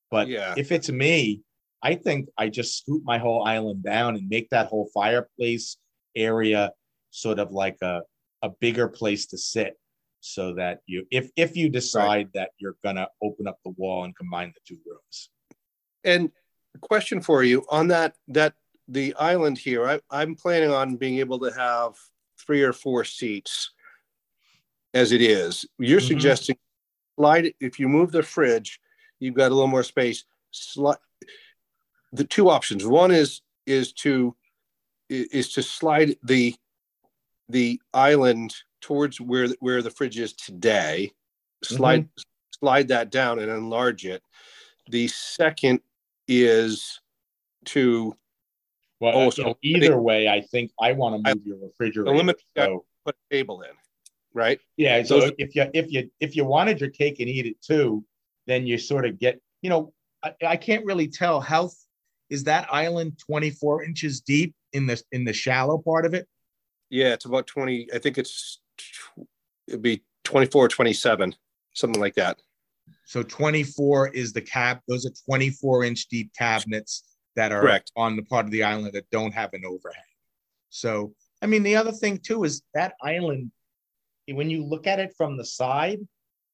But 0.10 0.28
yeah. 0.28 0.54
if 0.58 0.72
it's 0.72 0.90
me, 0.90 1.42
I 1.84 1.96
think 1.96 2.30
I 2.38 2.50
just 2.50 2.78
scoop 2.78 3.04
my 3.06 3.18
whole 3.18 3.44
island 3.44 3.84
down 3.84 4.16
and 4.16 4.28
make 4.30 4.50
that 4.50 4.68
whole 4.68 4.90
fireplace 4.94 5.78
area 6.16 6.72
sort 7.12 7.40
of 7.40 7.52
like 7.52 7.78
a, 7.82 8.02
a 8.42 8.50
bigger 8.60 8.88
place 8.88 9.28
to 9.28 9.38
sit 9.38 9.78
so 10.20 10.54
that 10.56 10.80
you 10.88 11.06
if 11.12 11.30
if 11.36 11.56
you 11.56 11.70
decide 11.70 12.02
right. 12.08 12.34
that 12.34 12.50
you're 12.58 12.76
gonna 12.84 13.08
open 13.22 13.48
up 13.48 13.60
the 13.64 13.72
wall 13.78 14.04
and 14.04 14.16
combine 14.16 14.52
the 14.54 14.62
two 14.68 14.80
rooms. 14.86 15.30
And 16.04 16.32
a 16.76 16.80
question 16.80 17.22
for 17.22 17.44
you 17.44 17.66
on 17.70 17.88
that 17.90 18.16
that 18.30 18.54
the 18.88 19.14
island 19.16 19.58
here, 19.58 19.86
I, 19.88 20.00
I'm 20.10 20.36
planning 20.36 20.72
on 20.72 20.96
being 20.96 21.20
able 21.20 21.40
to 21.40 21.52
have 21.52 21.94
three 22.46 22.64
or 22.64 22.74
four 22.74 23.04
seats 23.04 23.72
as 24.94 25.12
it 25.12 25.22
is. 25.22 25.66
You're 25.78 26.00
mm-hmm. 26.00 26.08
suggesting 26.08 26.58
slide 27.18 27.54
if 27.60 27.80
you 27.80 27.90
move 27.90 28.12
the 28.12 28.24
fridge, 28.24 28.80
you've 29.20 29.36
got 29.36 29.52
a 29.52 29.54
little 29.54 29.68
more 29.68 29.84
space. 29.84 30.24
Slide 30.52 30.98
the 32.14 32.24
two 32.24 32.50
options. 32.50 32.86
One 32.86 33.12
is 33.12 33.42
is 33.66 33.92
to 33.94 34.36
is 35.10 35.54
to 35.54 35.64
slide 35.64 36.16
the 36.24 36.56
the 37.50 37.82
island 37.94 38.56
towards 38.82 39.20
where 39.20 39.48
where 39.60 39.82
the 39.82 39.90
fridge 39.90 40.20
is 40.20 40.34
today. 40.34 41.12
Slide 41.64 42.04
mm-hmm. 42.04 42.60
slide 42.60 42.88
that 42.90 43.12
down 43.12 43.40
and 43.40 43.52
enlarge 43.52 44.06
it. 44.06 44.22
The 44.90 45.08
second 45.08 45.82
is 46.28 47.00
to 47.66 48.16
well, 49.00 49.14
oh, 49.16 49.30
so 49.30 49.58
either 49.62 50.00
way, 50.02 50.28
I 50.28 50.42
think 50.42 50.72
I 50.82 50.94
want 50.94 51.24
to 51.24 51.36
move 51.36 51.46
your 51.46 51.58
refrigerator. 51.58 52.34
So 52.56 52.86
put 53.06 53.16
a 53.16 53.36
table 53.36 53.62
in, 53.62 53.70
right? 54.38 54.60
Yeah. 54.78 55.04
So 55.04 55.32
if 55.38 55.56
you 55.56 55.70
if 55.74 55.92
you 55.92 56.10
if 56.20 56.36
you 56.36 56.46
wanted 56.46 56.80
your 56.80 56.92
cake 56.92 57.20
and 57.20 57.28
eat 57.28 57.46
it 57.46 57.62
too, 57.62 58.06
then 58.46 58.66
you 58.66 58.78
sort 58.78 59.06
of 59.06 59.20
get 59.20 59.42
you 59.62 59.70
know 59.70 59.94
I, 60.24 60.34
I 60.46 60.56
can't 60.56 60.86
really 60.86 61.08
tell 61.08 61.42
how 61.42 61.70
is 62.30 62.44
that 62.46 62.68
island 62.72 63.20
24 63.26 63.84
inches 63.84 64.22
deep 64.22 64.56
in 64.74 64.88
the 64.88 65.02
in 65.12 65.24
the 65.24 65.34
shallow 65.34 65.78
part 65.78 66.06
of 66.06 66.14
it 66.14 66.28
yeah 66.90 67.14
it's 67.14 67.26
about 67.26 67.48
20 67.48 67.90
i 67.94 68.00
think 68.00 68.18
it's 68.18 68.60
it'd 69.68 69.82
be 69.82 70.04
24 70.24 70.66
or 70.66 70.68
27 70.68 71.36
something 71.74 72.02
like 72.02 72.16
that 72.16 72.42
so 73.06 73.24
24 73.24 74.10
is 74.10 74.34
the 74.34 74.42
cab 74.42 74.80
those 74.88 75.06
are 75.06 75.12
24 75.26 75.84
inch 75.84 76.08
deep 76.08 76.32
cabinets 76.38 77.04
that 77.36 77.52
are 77.52 77.62
Correct. 77.62 77.92
on 77.96 78.16
the 78.16 78.24
part 78.24 78.46
of 78.46 78.52
the 78.52 78.64
island 78.64 78.94
that 78.94 79.10
don't 79.12 79.34
have 79.34 79.54
an 79.54 79.64
overhang 79.66 80.02
so 80.70 81.14
i 81.42 81.46
mean 81.46 81.64
the 81.64 81.76
other 81.76 81.92
thing 81.92 82.18
too 82.18 82.44
is 82.44 82.62
that 82.74 82.94
island 83.02 83.52
when 84.36 84.50
you 84.50 84.64
look 84.64 84.88
at 84.88 85.00
it 85.00 85.14
from 85.18 85.38
the 85.38 85.46
side 85.46 86.00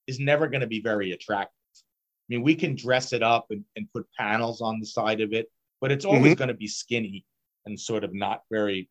is 0.07 0.19
never 0.19 0.47
going 0.47 0.61
to 0.61 0.67
be 0.67 0.81
very 0.81 1.11
attractive. 1.11 1.53
I 1.75 2.35
mean, 2.35 2.43
we 2.43 2.55
can 2.55 2.75
dress 2.75 3.13
it 3.13 3.23
up 3.23 3.47
and, 3.49 3.65
and 3.75 3.91
put 3.91 4.07
panels 4.17 4.61
on 4.61 4.79
the 4.79 4.85
side 4.85 5.21
of 5.21 5.33
it 5.33 5.49
but 5.83 5.91
it's 5.91 6.05
always 6.05 6.21
mm-hmm. 6.31 6.33
going 6.35 6.47
to 6.47 6.53
be 6.53 6.69
skinny 6.69 7.25
and 7.65 7.77
sort 7.77 8.05
of 8.05 8.13
not 8.13 8.43
very 8.49 8.89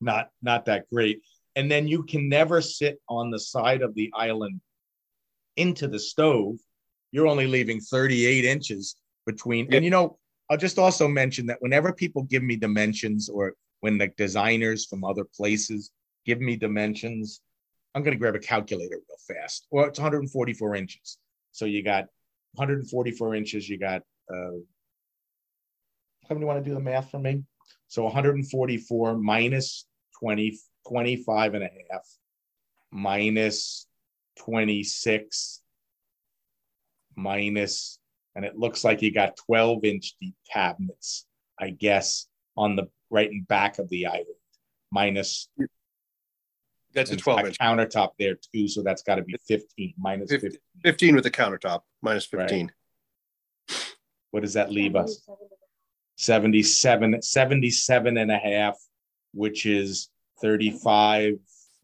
not 0.00 0.30
not 0.40 0.64
that 0.64 0.88
great. 0.88 1.20
And 1.54 1.70
then 1.70 1.86
you 1.86 2.02
can 2.02 2.30
never 2.30 2.62
sit 2.62 2.98
on 3.10 3.30
the 3.30 3.38
side 3.38 3.82
of 3.82 3.94
the 3.94 4.10
island 4.14 4.62
into 5.56 5.86
the 5.86 5.98
stove. 5.98 6.56
You're 7.12 7.26
only 7.26 7.46
leaving 7.46 7.80
38 7.80 8.46
inches 8.46 8.96
between. 9.26 9.68
And 9.74 9.84
you 9.84 9.90
know 9.90 10.18
i'll 10.50 10.56
just 10.56 10.78
also 10.78 11.06
mention 11.06 11.44
that 11.44 11.60
whenever 11.60 11.92
people 11.92 12.22
give 12.22 12.42
me 12.42 12.56
dimensions 12.56 13.28
or 13.28 13.52
when 13.80 13.98
the 13.98 14.08
designers 14.16 14.86
from 14.86 15.04
other 15.04 15.24
places 15.36 15.90
give 16.24 16.40
me 16.40 16.56
dimensions 16.56 17.42
i'm 17.94 18.02
going 18.02 18.14
to 18.14 18.18
grab 18.18 18.34
a 18.34 18.38
calculator 18.38 18.96
real 18.96 19.36
fast 19.36 19.66
well 19.70 19.86
it's 19.86 19.98
144 19.98 20.76
inches 20.76 21.18
so 21.52 21.64
you 21.64 21.82
got 21.82 22.06
144 22.54 23.34
inches 23.34 23.68
you 23.68 23.78
got 23.78 24.02
uh, 24.32 24.58
Somebody 26.28 26.44
want 26.44 26.62
to 26.62 26.70
do 26.70 26.74
the 26.74 26.80
math 26.80 27.10
for 27.10 27.18
me? 27.18 27.42
So 27.88 28.04
144 28.04 29.16
minus 29.16 29.86
20, 30.20 30.58
25 30.86 31.54
and 31.54 31.64
a 31.64 31.70
half 31.90 32.06
minus 32.90 33.86
26 34.38 35.62
minus, 37.16 37.98
and 38.36 38.44
it 38.44 38.58
looks 38.58 38.84
like 38.84 39.00
you 39.00 39.12
got 39.12 39.38
12 39.46 39.84
inch 39.84 40.16
deep 40.20 40.34
cabinets, 40.52 41.24
I 41.58 41.70
guess, 41.70 42.26
on 42.56 42.76
the 42.76 42.88
right 43.08 43.30
and 43.30 43.48
back 43.48 43.78
of 43.78 43.88
the 43.88 44.06
island, 44.06 44.26
minus. 44.92 45.48
That's 46.94 47.10
a 47.10 47.16
12 47.16 47.46
inch 47.46 47.58
countertop 47.58 48.10
there 48.18 48.36
too. 48.52 48.68
So 48.68 48.82
that's 48.82 49.02
got 49.02 49.16
to 49.16 49.22
be 49.22 49.36
15 49.46 49.94
minus 49.98 50.30
15. 50.30 50.52
15 50.84 51.14
with 51.14 51.24
the 51.24 51.30
countertop, 51.30 51.80
minus 52.02 52.26
15. 52.26 52.66
Right. 52.66 53.94
What 54.30 54.40
does 54.40 54.54
that 54.54 54.70
leave 54.70 54.96
us? 54.96 55.26
77, 56.16 57.22
77 57.22 58.16
and 58.16 58.30
a 58.30 58.38
half, 58.38 58.76
which 59.32 59.66
is 59.66 60.10
35, 60.40 61.34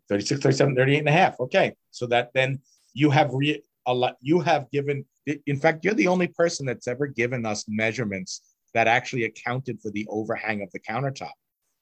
36, 0.08 0.40
37, 0.40 0.76
38 0.76 0.98
and 0.98 1.08
a 1.08 1.12
half. 1.12 1.38
Okay. 1.40 1.74
So 1.90 2.06
that 2.06 2.30
then 2.34 2.60
you 2.94 3.10
have 3.10 3.30
re, 3.32 3.62
a 3.86 3.94
lot, 3.94 4.16
you 4.20 4.40
have 4.40 4.70
given, 4.70 5.04
in 5.46 5.58
fact, 5.58 5.84
you're 5.84 5.94
the 5.94 6.08
only 6.08 6.28
person 6.28 6.66
that's 6.66 6.88
ever 6.88 7.06
given 7.06 7.46
us 7.46 7.64
measurements 7.68 8.42
that 8.74 8.88
actually 8.88 9.24
accounted 9.24 9.80
for 9.80 9.90
the 9.90 10.06
overhang 10.10 10.62
of 10.62 10.70
the 10.72 10.80
countertop. 10.80 11.30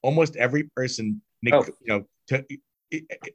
Almost 0.03 0.37
every 0.37 0.65
person, 0.65 1.23
oh. 1.53 1.65
you 1.81 1.87
know, 1.87 2.05
to, 2.29 2.45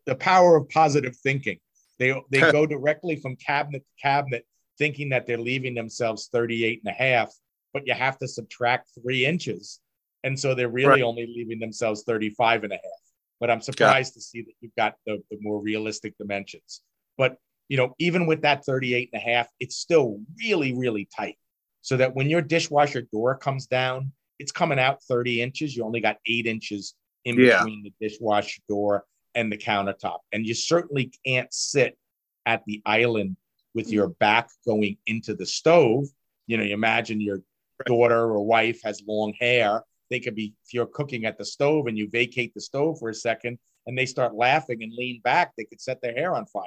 the 0.06 0.15
power 0.15 0.56
of 0.56 0.70
positive 0.70 1.15
thinking. 1.15 1.58
They, 2.00 2.20
they 2.32 2.39
go 2.52 2.65
directly 2.65 3.15
from 3.15 3.36
cabinet 3.36 3.84
to 3.84 4.02
cabinet 4.02 4.46
thinking 4.78 5.10
that 5.10 5.26
they're 5.26 5.39
leaving 5.39 5.74
themselves 5.74 6.30
38 6.32 6.82
and 6.86 6.93
a 6.93 6.96
half 6.96 7.32
but 7.78 7.88
you 7.88 7.93
have 7.93 8.17
to 8.17 8.28
subtract 8.28 8.89
three 9.00 9.24
inches. 9.24 9.80
And 10.24 10.39
so 10.39 10.56
they're 10.56 10.67
really 10.67 10.88
right. 10.89 11.02
only 11.04 11.28
leaving 11.28 11.60
themselves 11.60 12.04
35 12.08 12.63
and 12.63 12.74
a 12.74 12.76
half. 12.76 13.02
But 13.39 13.52
I'm 13.52 13.62
surprised 13.62 14.15
to 14.15 14.22
see 14.22 14.41
that 14.41 14.54
you've 14.62 14.76
got 14.76 14.96
the, 15.06 15.22
the 15.30 15.38
more 15.41 15.62
realistic 15.62 16.17
dimensions. 16.17 16.82
But, 17.20 17.38
you 17.70 17.78
know, 17.78 17.93
even 18.00 18.26
with 18.26 18.41
that 18.41 18.65
38 18.65 19.12
and 19.13 19.22
a 19.22 19.24
half, 19.24 19.48
it's 19.60 19.76
still 19.76 20.20
really, 20.43 20.74
really 20.74 21.08
tight. 21.15 21.38
So 21.84 21.98
that 21.98 22.15
when 22.15 22.32
your 22.32 22.41
dishwasher 22.41 23.04
door 23.13 23.38
comes 23.38 23.67
down, 23.67 24.12
it's 24.39 24.52
coming 24.52 24.80
out 24.80 25.04
30 25.04 25.41
inches. 25.41 25.76
You 25.76 25.84
only 25.84 26.02
got 26.02 26.17
eight 26.26 26.48
inches 26.48 26.96
in 27.26 27.39
yeah. 27.39 27.60
between 27.60 27.84
the 27.84 27.93
dishwasher 28.02 28.62
door 28.67 29.06
and 29.38 29.52
the 29.52 29.58
countertop. 29.58 30.17
And 30.34 30.45
you 30.45 30.54
certainly 30.54 31.12
can't 31.26 31.54
sit 31.54 31.97
at 32.45 32.63
the 32.65 32.82
island 32.86 33.38
with 33.73 33.89
your 33.89 34.10
back 34.10 34.50
going 34.65 34.97
into 35.06 35.36
the 35.36 35.45
stove. 35.45 36.06
You 36.47 36.58
know, 36.58 36.63
you 36.63 36.73
imagine 36.73 37.21
your 37.21 37.41
daughter 37.86 38.19
or 38.19 38.43
wife 38.43 38.82
has 38.84 39.04
long 39.08 39.34
hair, 39.39 39.84
they 40.10 40.19
could 40.19 40.36
be, 40.36 40.54
if 40.65 40.73
you're 40.73 40.88
cooking 40.88 41.26
at 41.26 41.38
the 41.38 41.45
stove 41.45 41.88
and 41.88 41.97
you 41.97 42.10
vacate 42.10 42.54
the 42.54 42.62
stove 42.62 42.97
for 43.00 43.10
a 43.10 43.13
second 43.13 43.60
and 43.86 43.97
they 43.97 44.06
start 44.06 44.34
laughing 44.36 44.82
and 44.82 44.91
lean 44.93 45.21
back, 45.23 45.54
they 45.56 45.65
could 45.65 45.80
set 45.80 46.02
their 46.02 46.13
hair 46.13 46.36
on 46.36 46.45
fire. 46.47 46.63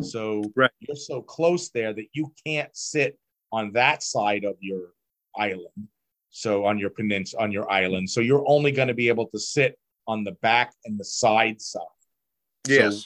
So 0.00 0.42
right. 0.56 0.70
you're 0.80 0.96
so 0.96 1.22
close 1.22 1.70
there 1.70 1.92
that 1.92 2.06
you 2.12 2.32
can't 2.46 2.70
sit 2.76 3.18
on 3.52 3.72
that 3.72 4.02
side 4.02 4.44
of 4.44 4.56
your 4.60 4.88
island. 5.36 5.88
So 6.30 6.64
on 6.64 6.78
your 6.78 6.90
peninsula, 6.90 7.44
on 7.44 7.52
your 7.52 7.70
island. 7.70 8.10
So 8.10 8.20
you're 8.20 8.44
only 8.48 8.72
going 8.72 8.88
to 8.88 8.94
be 8.94 9.08
able 9.08 9.28
to 9.28 9.38
sit 9.38 9.78
on 10.08 10.24
the 10.24 10.32
back 10.42 10.72
and 10.84 10.98
the 10.98 11.04
side 11.04 11.60
side. 11.60 11.82
Yes. 12.68 12.94
So, 12.94 13.02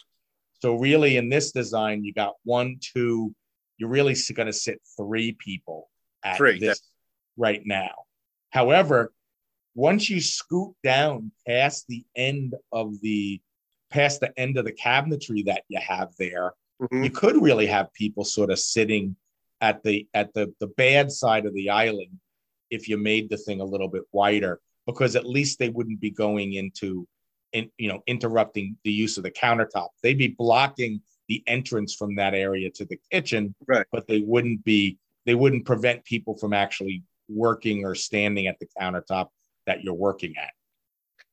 so 0.61 0.75
really 0.75 1.16
in 1.16 1.29
this 1.29 1.53
design, 1.53 2.05
you 2.05 2.12
got 2.12 2.35
one, 2.44 2.79
two, 2.81 3.35
you're 3.77 3.88
really 3.88 4.16
going 4.35 4.47
to 4.47 4.53
sit 4.53 4.81
three 4.97 5.33
people 5.33 5.88
at 6.25 6.37
three, 6.37 6.59
this 6.59 6.81
right 7.37 7.62
now. 7.64 7.90
However, 8.51 9.12
once 9.75 10.11
you 10.11 10.21
scoot 10.21 10.75
down 10.83 11.31
past 11.47 11.87
the 11.88 12.05
end 12.16 12.55
of 12.73 13.01
the 13.01 13.40
past 13.90 14.21
the 14.21 14.38
end 14.38 14.59
of 14.59 14.64
the 14.64 14.73
cabinetry 14.73 15.47
that 15.47 15.62
you 15.68 15.79
have 15.81 16.09
there, 16.18 16.53
mm-hmm. 16.83 17.05
you 17.05 17.11
could 17.11 17.40
really 17.40 17.66
have 17.66 17.92
people 17.94 18.25
sort 18.25 18.51
of 18.51 18.59
sitting 18.59 19.16
at 19.61 19.83
the 19.83 20.07
at 20.14 20.33
the 20.35 20.53
the 20.61 20.66
bad 20.66 21.11
side 21.11 21.47
of 21.47 21.55
the 21.55 21.71
island 21.71 22.18
if 22.71 22.88
you 22.88 22.99
made 22.99 23.31
the 23.31 23.37
thing 23.37 23.61
a 23.61 23.64
little 23.64 23.88
bit 23.88 24.03
wider 24.12 24.61
because 24.87 25.16
at 25.16 25.27
least 25.27 25.59
they 25.59 25.68
wouldn't 25.68 26.01
be 26.01 26.11
going 26.11 26.55
into 26.55 27.07
in, 27.52 27.70
you 27.78 27.88
know 27.88 28.02
interrupting 28.06 28.76
the 28.84 28.92
use 28.92 29.16
of 29.16 29.22
the 29.22 29.30
countertop 29.30 29.88
they'd 30.02 30.18
be 30.18 30.28
blocking 30.28 31.00
the 31.28 31.42
entrance 31.46 31.94
from 31.94 32.14
that 32.16 32.34
area 32.34 32.70
to 32.70 32.84
the 32.84 32.98
kitchen 33.11 33.54
right 33.66 33.87
but 33.92 34.06
they 34.06 34.20
wouldn't 34.20 34.62
be 34.64 34.98
they 35.28 35.34
wouldn't 35.34 35.66
prevent 35.66 36.02
people 36.04 36.37
from 36.38 36.54
actually 36.54 37.02
working 37.28 37.84
or 37.84 37.94
standing 37.94 38.46
at 38.46 38.58
the 38.58 38.66
countertop 38.80 39.28
that 39.66 39.84
you're 39.84 39.92
working 39.92 40.34
at. 40.38 40.50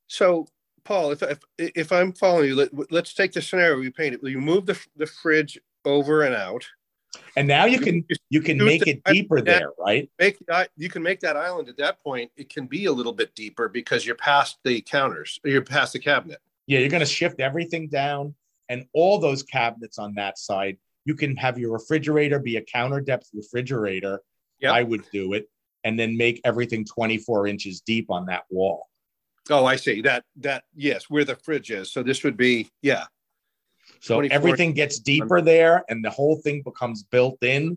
So, 0.07 0.47
Paul, 0.83 1.11
if 1.11 1.23
if, 1.23 1.39
if 1.57 1.91
I'm 1.91 2.11
following 2.11 2.49
you, 2.49 2.55
let, 2.55 2.91
us 2.91 3.13
take 3.13 3.31
the 3.31 3.41
scenario 3.41 3.79
we 3.79 3.89
painted. 3.89 4.19
You 4.21 4.39
move 4.39 4.65
the, 4.65 4.77
the 4.97 5.07
fridge 5.07 5.57
over 5.85 6.23
and 6.23 6.35
out, 6.35 6.65
and 7.35 7.47
now 7.47 7.65
you 7.65 7.79
can 7.79 8.05
you 8.29 8.41
can 8.41 8.57
make 8.57 8.87
it 8.87 9.03
deeper 9.05 9.41
there, 9.41 9.71
right? 9.79 10.09
Make 10.19 10.37
you 10.77 10.89
can 10.89 11.03
make 11.03 11.19
that 11.21 11.35
island 11.35 11.69
at 11.69 11.77
that 11.77 12.01
point. 12.01 12.31
It 12.35 12.49
can 12.49 12.67
be 12.67 12.85
a 12.85 12.91
little 12.91 13.13
bit 13.13 13.35
deeper 13.35 13.69
because 13.69 14.05
you're 14.05 14.15
past 14.15 14.57
the 14.63 14.81
counters. 14.81 15.39
You're 15.43 15.61
past 15.61 15.93
the 15.93 15.99
cabinet. 15.99 16.39
Yeah, 16.67 16.79
you're 16.79 16.89
going 16.89 17.01
to 17.01 17.05
shift 17.05 17.39
everything 17.39 17.87
down, 17.87 18.33
and 18.69 18.85
all 18.93 19.19
those 19.19 19.43
cabinets 19.43 19.99
on 19.99 20.15
that 20.15 20.37
side. 20.37 20.77
You 21.05 21.13
can 21.13 21.35
have 21.35 21.59
your 21.59 21.71
refrigerator 21.71 22.39
be 22.39 22.57
a 22.57 22.61
counter 22.61 22.99
depth 22.99 23.29
refrigerator. 23.33 24.21
Yep. 24.59 24.73
I 24.73 24.83
would 24.83 25.05
do 25.11 25.33
it 25.33 25.47
and 25.85 25.99
then 25.99 26.17
make 26.17 26.41
everything 26.43 26.83
24 26.83 27.47
inches 27.47 27.79
deep 27.79 28.09
on 28.09 28.25
that 28.25 28.43
wall. 28.49 28.89
Oh, 29.49 29.65
I 29.65 29.75
see. 29.75 30.01
That 30.01 30.23
that 30.37 30.63
yes, 30.75 31.09
where 31.09 31.23
the 31.23 31.35
fridge 31.35 31.69
is. 31.69 31.91
So 31.91 32.01
this 32.01 32.23
would 32.23 32.35
be 32.35 32.67
yeah. 32.81 33.05
So 34.05 34.17
24. 34.17 34.35
everything 34.35 34.73
gets 34.73 34.99
deeper 34.99 35.41
there 35.41 35.83
and 35.89 36.05
the 36.05 36.11
whole 36.11 36.35
thing 36.35 36.61
becomes 36.61 37.01
built 37.01 37.41
in. 37.41 37.75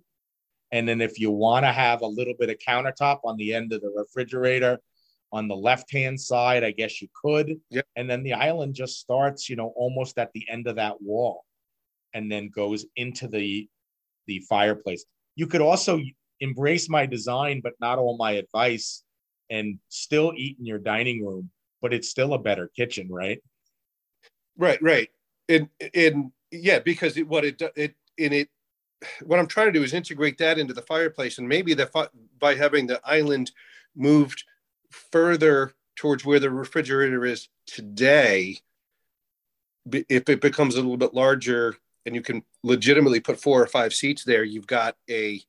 And 0.73 0.87
then 0.87 1.01
if 1.01 1.19
you 1.19 1.31
want 1.31 1.65
to 1.65 1.73
have 1.73 2.03
a 2.03 2.07
little 2.07 2.35
bit 2.39 2.51
of 2.51 2.59
countertop 2.59 3.21
on 3.25 3.39
the 3.39 3.55
end 3.55 3.73
of 3.73 3.81
the 3.81 3.89
refrigerator 3.89 4.79
on 5.33 5.49
the 5.49 5.57
left 5.57 5.91
hand 5.91 6.21
side, 6.21 6.65
I 6.65 6.73
guess 6.73 7.01
you 7.01 7.09
could. 7.15 7.59
Yep. 7.71 7.87
And 7.97 8.11
then 8.11 8.23
the 8.23 8.35
island 8.35 8.75
just 8.75 9.01
starts, 9.01 9.49
you 9.49 9.57
know, 9.57 9.73
almost 9.75 10.19
at 10.19 10.31
the 10.35 10.45
end 10.51 10.67
of 10.67 10.77
that 10.77 11.01
wall 11.01 11.47
and 12.13 12.31
then 12.31 12.51
goes 12.51 12.85
into 12.97 13.27
the 13.27 13.67
the 14.27 14.41
fireplace. 14.51 15.07
You 15.35 15.47
could 15.47 15.63
also 15.63 15.99
embrace 16.41 16.91
my 16.91 17.07
design, 17.07 17.63
but 17.65 17.73
not 17.81 17.99
all 17.99 18.19
my 18.19 18.33
advice, 18.33 19.03
and 19.49 19.79
still 19.89 20.35
eat 20.37 20.59
in 20.61 20.67
your 20.67 20.79
dining 20.79 21.25
room, 21.25 21.51
but 21.81 21.95
it's 21.95 22.11
still 22.11 22.35
a 22.35 22.39
better 22.39 22.71
kitchen, 22.77 23.09
right? 23.11 23.43
Right, 24.59 24.83
right. 24.83 25.09
And 25.49 25.69
and 25.95 26.33
yeah, 26.51 26.79
because 26.79 27.17
it, 27.17 27.27
what 27.27 27.45
it 27.45 27.63
it 27.77 27.95
in 28.17 28.33
it 28.33 28.49
what 29.25 29.39
I'm 29.39 29.47
trying 29.47 29.67
to 29.67 29.73
do 29.73 29.83
is 29.83 29.95
integrate 29.95 30.39
that 30.39 30.59
into 30.59 30.75
the 30.75 30.83
fireplace, 30.83 31.39
and 31.39 31.49
maybe 31.49 31.75
the 31.75 32.11
by 32.39 32.55
having 32.55 32.87
the 32.87 33.01
island 33.05 33.53
moved 33.95 34.45
further 34.91 35.75
towards 35.97 36.25
where 36.25 36.41
the 36.41 36.51
refrigerator 36.51 37.25
is 37.25 37.49
today, 37.67 38.59
if 39.93 40.29
it 40.29 40.41
becomes 40.41 40.75
a 40.75 40.79
little 40.79 40.97
bit 40.97 41.15
larger 41.15 41.77
and 42.07 42.15
you 42.15 42.23
can 42.23 42.43
legitimately 42.63 43.21
put 43.21 43.41
four 43.41 43.63
or 43.63 43.67
five 43.67 43.93
seats 43.93 44.25
there, 44.25 44.45
you've 44.45 44.67
got 44.67 44.97
a 45.11 45.41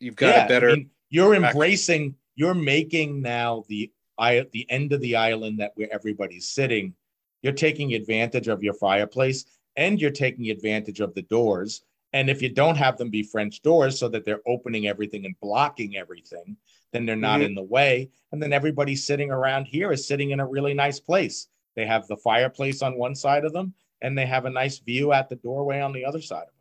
you've 0.00 0.16
got 0.16 0.36
Yeah, 0.36 0.44
a 0.44 0.48
better 0.48 0.70
I 0.70 0.74
mean, 0.76 0.90
you're 1.10 1.34
embracing, 1.34 2.16
you're 2.34 2.54
making 2.54 3.22
now 3.22 3.64
the 3.68 3.92
I 4.18 4.46
the 4.52 4.68
end 4.70 4.92
of 4.92 5.00
the 5.00 5.16
island 5.16 5.60
that 5.60 5.72
where 5.74 5.92
everybody's 5.92 6.48
sitting. 6.48 6.94
You're 7.44 7.52
taking 7.52 7.92
advantage 7.92 8.48
of 8.48 8.62
your 8.62 8.72
fireplace 8.72 9.44
and 9.76 10.00
you're 10.00 10.10
taking 10.10 10.50
advantage 10.50 11.00
of 11.00 11.14
the 11.14 11.20
doors. 11.22 11.82
And 12.14 12.30
if 12.30 12.40
you 12.40 12.48
don't 12.48 12.76
have 12.76 12.96
them 12.96 13.10
be 13.10 13.22
French 13.22 13.60
doors 13.60 13.98
so 13.98 14.08
that 14.08 14.24
they're 14.24 14.40
opening 14.46 14.86
everything 14.86 15.26
and 15.26 15.38
blocking 15.42 15.94
everything, 15.94 16.56
then 16.92 17.04
they're 17.04 17.16
not 17.16 17.40
Mhm. 17.40 17.44
in 17.44 17.54
the 17.54 17.62
way. 17.62 18.08
And 18.32 18.42
then 18.42 18.54
everybody 18.54 18.96
sitting 18.96 19.30
around 19.30 19.66
here 19.66 19.92
is 19.92 20.08
sitting 20.08 20.30
in 20.30 20.40
a 20.40 20.46
really 20.46 20.72
nice 20.72 21.00
place. 21.00 21.48
They 21.74 21.84
have 21.84 22.06
the 22.06 22.16
fireplace 22.16 22.80
on 22.80 22.96
one 22.96 23.14
side 23.14 23.44
of 23.44 23.52
them 23.52 23.74
and 24.00 24.16
they 24.16 24.24
have 24.24 24.46
a 24.46 24.50
nice 24.50 24.78
view 24.78 25.12
at 25.12 25.28
the 25.28 25.36
doorway 25.36 25.80
on 25.80 25.92
the 25.92 26.06
other 26.06 26.22
side 26.22 26.46
of 26.48 26.54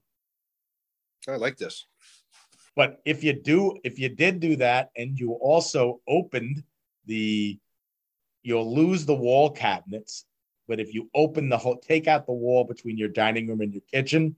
them. 1.25 1.35
I 1.35 1.37
like 1.37 1.55
this. 1.55 1.85
But 2.75 2.99
if 3.05 3.23
you 3.23 3.31
do, 3.31 3.77
if 3.85 3.99
you 3.99 4.09
did 4.09 4.41
do 4.41 4.57
that 4.57 4.91
and 4.97 5.17
you 5.17 5.31
also 5.33 6.01
opened 6.09 6.65
the, 7.05 7.57
you'll 8.41 8.75
lose 8.75 9.05
the 9.05 9.15
wall 9.15 9.49
cabinets. 9.49 10.25
But 10.67 10.80
if 10.80 10.93
you 10.93 11.10
open 11.13 11.49
the 11.49 11.58
whole, 11.58 11.78
take 11.78 12.08
out 12.08 12.26
the 12.26 12.34
wall 12.34 12.63
between 12.63 12.97
your 12.97 13.10
dining 13.10 13.47
room 13.47 13.62
and 13.62 13.73
your 13.73 13.84
kitchen, 13.91 14.36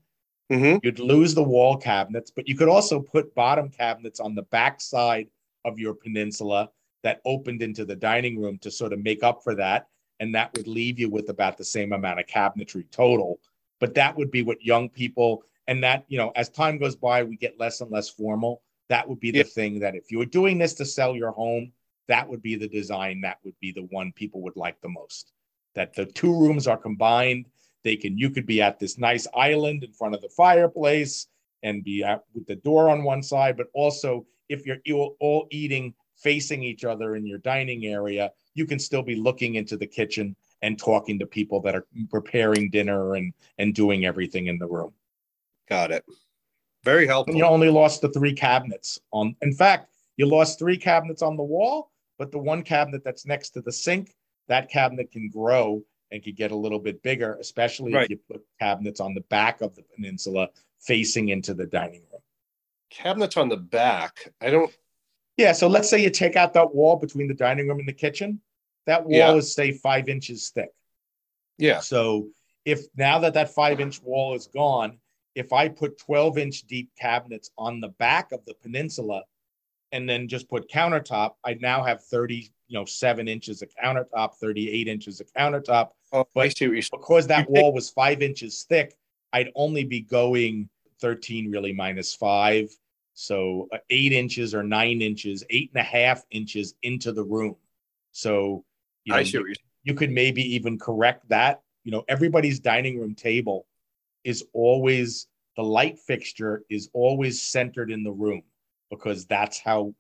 Mm-hmm. 0.52 0.78
you'd 0.84 1.00
lose 1.00 1.34
the 1.34 1.42
wall 1.42 1.76
cabinets. 1.76 2.30
But 2.30 2.48
you 2.48 2.56
could 2.56 2.70
also 2.70 3.00
put 3.00 3.34
bottom 3.34 3.68
cabinets 3.68 4.20
on 4.20 4.36
the 4.36 4.44
back 4.44 4.80
side 4.80 5.28
of 5.64 5.80
your 5.80 5.96
peninsula 5.96 6.70
that 7.02 7.20
opened 7.26 7.64
into 7.64 7.84
the 7.84 7.96
dining 7.96 8.40
room 8.40 8.60
to 8.60 8.70
sort 8.70 8.94
of 8.94 9.04
make 9.04 9.24
up 9.24 9.44
for 9.44 9.56
that. 9.56 9.88
And 10.20 10.36
that 10.36 10.54
would 10.56 10.68
leave 10.68 11.00
you 11.00 11.10
with 11.10 11.30
about 11.30 11.58
the 11.58 11.66
same 11.66 11.94
amount 11.94 12.20
of 12.20 12.28
cabinetry 12.28 12.86
total. 12.92 13.40
But 13.80 13.96
that 13.96 14.16
would 14.16 14.30
be 14.30 14.44
what 14.44 14.64
young 14.64 14.88
people, 14.88 15.44
and 15.68 15.84
that, 15.84 16.06
you 16.08 16.18
know, 16.20 16.32
as 16.36 16.50
time 16.50 16.78
goes 16.78 16.96
by, 16.96 17.24
we 17.24 17.38
get 17.38 17.60
less 17.60 17.82
and 17.82 17.90
less 17.90 18.08
formal. 18.08 18.62
That 18.90 19.10
would 19.10 19.20
be 19.20 19.32
the 19.32 19.40
Yeah. 19.40 19.44
thing 19.46 19.80
that 19.80 19.96
if 19.96 20.12
you 20.12 20.20
were 20.20 20.26
doing 20.26 20.60
this 20.60 20.76
to 20.76 20.86
sell 20.86 21.16
your 21.16 21.32
home, 21.32 21.74
that 22.08 22.30
would 22.30 22.44
be 22.44 22.56
the 22.56 22.68
design 22.68 23.22
that 23.22 23.40
would 23.44 23.60
be 23.60 23.72
the 23.72 23.88
one 23.90 24.12
people 24.12 24.42
would 24.44 24.56
like 24.56 24.80
the 24.82 24.90
most. 24.90 25.34
That 25.76 25.94
the 25.94 26.06
two 26.06 26.34
rooms 26.34 26.68
are 26.68 26.78
combined. 26.78 27.48
They 27.84 27.96
can, 27.96 28.18
you 28.18 28.30
could 28.30 28.46
be 28.46 28.62
at 28.62 28.80
this 28.80 28.98
nice 28.98 29.28
island 29.36 29.84
in 29.84 29.92
front 29.92 30.16
of 30.16 30.22
the 30.22 30.30
fireplace 30.30 31.28
and 31.64 31.84
be 31.84 32.04
at, 32.04 32.24
with 32.34 32.48
the 32.48 32.56
door 32.56 32.90
on 32.90 33.04
one 33.04 33.22
side, 33.22 33.58
but 33.58 33.68
also 33.74 34.26
if 34.50 34.66
you're 34.66 34.78
you're 34.86 35.16
all 35.20 35.48
eating 35.52 35.94
facing 36.16 36.64
each 36.64 36.86
other 36.86 37.16
in 37.16 37.26
your 37.26 37.40
dining 37.40 37.86
area, 37.86 38.32
you 38.54 38.66
can 38.66 38.80
still 38.80 39.04
be 39.04 39.16
looking 39.16 39.56
into 39.56 39.76
the 39.78 39.88
kitchen 39.88 40.36
and 40.62 40.80
talking 40.80 41.20
to 41.20 41.26
people 41.26 41.62
that 41.62 41.76
are 41.76 41.86
preparing 42.10 42.70
dinner 42.70 43.16
and 43.16 43.34
and 43.58 43.76
doing 43.76 44.06
everything 44.06 44.48
in 44.48 44.58
the 44.58 44.68
room. 44.68 44.94
Got 45.68 45.92
it. 45.92 46.06
Very 46.84 47.08
helpful. 47.08 47.32
And 47.32 47.38
you 47.40 47.46
only 47.46 47.70
lost 47.70 48.02
the 48.02 48.10
three 48.10 48.34
cabinets 48.34 49.00
on. 49.12 49.36
In 49.42 49.54
fact, 49.54 49.90
you 50.18 50.28
lost 50.28 50.60
three 50.60 50.78
cabinets 50.78 51.22
on 51.24 51.36
the 51.36 51.44
wall, 51.44 51.92
but 52.18 52.32
the 52.32 52.38
one 52.38 52.62
cabinet 52.62 53.04
that's 53.04 53.26
next 53.26 53.50
to 53.52 53.62
the 53.62 53.72
sink, 53.72 54.16
that 54.48 54.70
cabinet 54.70 55.12
can 55.12 55.30
grow 55.30 55.82
and 56.12 56.24
could 56.24 56.36
get 56.36 56.52
a 56.52 56.56
little 56.56 56.80
bit 56.80 57.02
bigger, 57.02 57.34
especially 57.40 57.94
Right. 57.94 58.06
if 58.06 58.10
you 58.12 58.18
put 58.30 58.46
cabinets 58.60 59.00
on 59.00 59.14
the 59.14 59.22
back 59.22 59.62
of 59.62 59.76
the 59.76 59.84
peninsula 59.84 60.50
facing 60.80 61.30
into 61.30 61.54
the 61.54 61.66
dining 61.66 62.02
room. 62.12 62.22
Cabinets 62.92 63.38
on 63.38 63.50
the 63.50 63.58
back. 63.58 64.32
I 64.40 64.50
don't. 64.52 64.72
Yeah, 65.38 65.52
so 65.52 65.68
let's 65.68 65.90
say 65.90 66.02
you 66.02 66.10
take 66.10 66.36
out 66.36 66.54
that 66.54 66.74
wall 66.74 66.96
between 66.96 67.28
the 67.28 67.34
dining 67.34 67.68
room 67.68 67.80
and 67.80 67.88
the 67.88 67.94
kitchen. 67.94 68.40
That 68.86 69.04
wall 69.04 69.12
Yeah. 69.18 69.34
is 69.36 69.54
say 69.54 69.72
five 69.72 70.08
inches 70.08 70.50
thick. 70.50 70.70
Yeah. 71.58 71.80
So 71.80 72.30
if 72.66 72.82
now 72.96 73.20
that 73.20 73.34
that 73.34 73.50
five 73.50 73.80
inch 73.80 74.02
wall 74.02 74.36
is 74.36 74.48
gone, 74.48 75.00
if 75.34 75.52
I 75.52 75.68
put 75.68 75.98
12 75.98 76.38
inch 76.38 76.62
deep 76.68 76.92
cabinets 76.98 77.50
on 77.58 77.82
the 77.82 77.90
back 77.90 78.32
of 78.32 78.46
the 78.46 78.54
peninsula 78.54 79.24
and 79.92 80.08
then 80.08 80.28
just 80.28 80.48
put 80.48 80.70
countertop, 80.70 81.36
I 81.44 81.56
now 81.56 81.84
have 81.84 82.04
30, 82.04 82.52
you 82.68 82.78
know, 82.78 82.86
seven 82.86 83.28
inches 83.28 83.62
of 83.62 83.70
countertop, 83.84 84.36
38 84.36 84.88
inches 84.88 85.22
of 85.22 85.32
countertop. 85.34 85.90
Oh, 86.12 86.26
I 86.36 86.50
see 86.50 86.68
what 86.68 86.74
you're 86.74 86.82
saying. 86.82 87.02
Because 87.02 87.28
that 87.28 87.50
wall 87.50 87.74
was 87.74 87.90
five 87.90 88.22
inches 88.22 88.66
thick, 88.68 88.98
I'd 89.34 89.52
only 89.56 89.84
be 89.84 90.02
going 90.02 90.70
13 91.02 91.52
really 91.52 91.74
minus 91.74 92.16
five. 92.16 92.70
So 93.14 93.68
uh, 93.72 93.78
eight 93.90 94.12
inches 94.12 94.54
or 94.54 94.64
nine 94.64 95.02
inches, 95.02 95.44
eight 95.50 95.72
and 95.74 95.82
a 95.82 95.84
half 95.84 96.24
inches 96.32 96.74
into 96.82 97.12
the 97.12 97.24
room. 97.24 97.56
So, 98.12 98.66
you 99.04 99.14
know, 99.14 99.20
I 99.20 99.24
see 99.24 99.38
what 99.38 99.48
you're 99.48 99.56
you 99.86 99.94
could 99.94 100.12
maybe 100.12 100.42
even 100.56 100.78
correct 100.78 101.30
that. 101.30 101.62
You 101.86 101.92
know, 101.92 102.04
everybody's 102.10 102.60
dining 102.60 103.00
room 103.00 103.16
table 103.16 103.68
is 104.24 104.44
always 104.52 105.28
the 105.56 105.64
light 105.64 106.00
fixture 106.00 106.64
is 106.70 106.90
always 106.92 107.42
centered 107.42 107.92
in 107.92 108.04
the 108.04 108.12
room 108.12 108.42
because 108.90 109.26
that's 109.26 109.60
how 109.60 109.94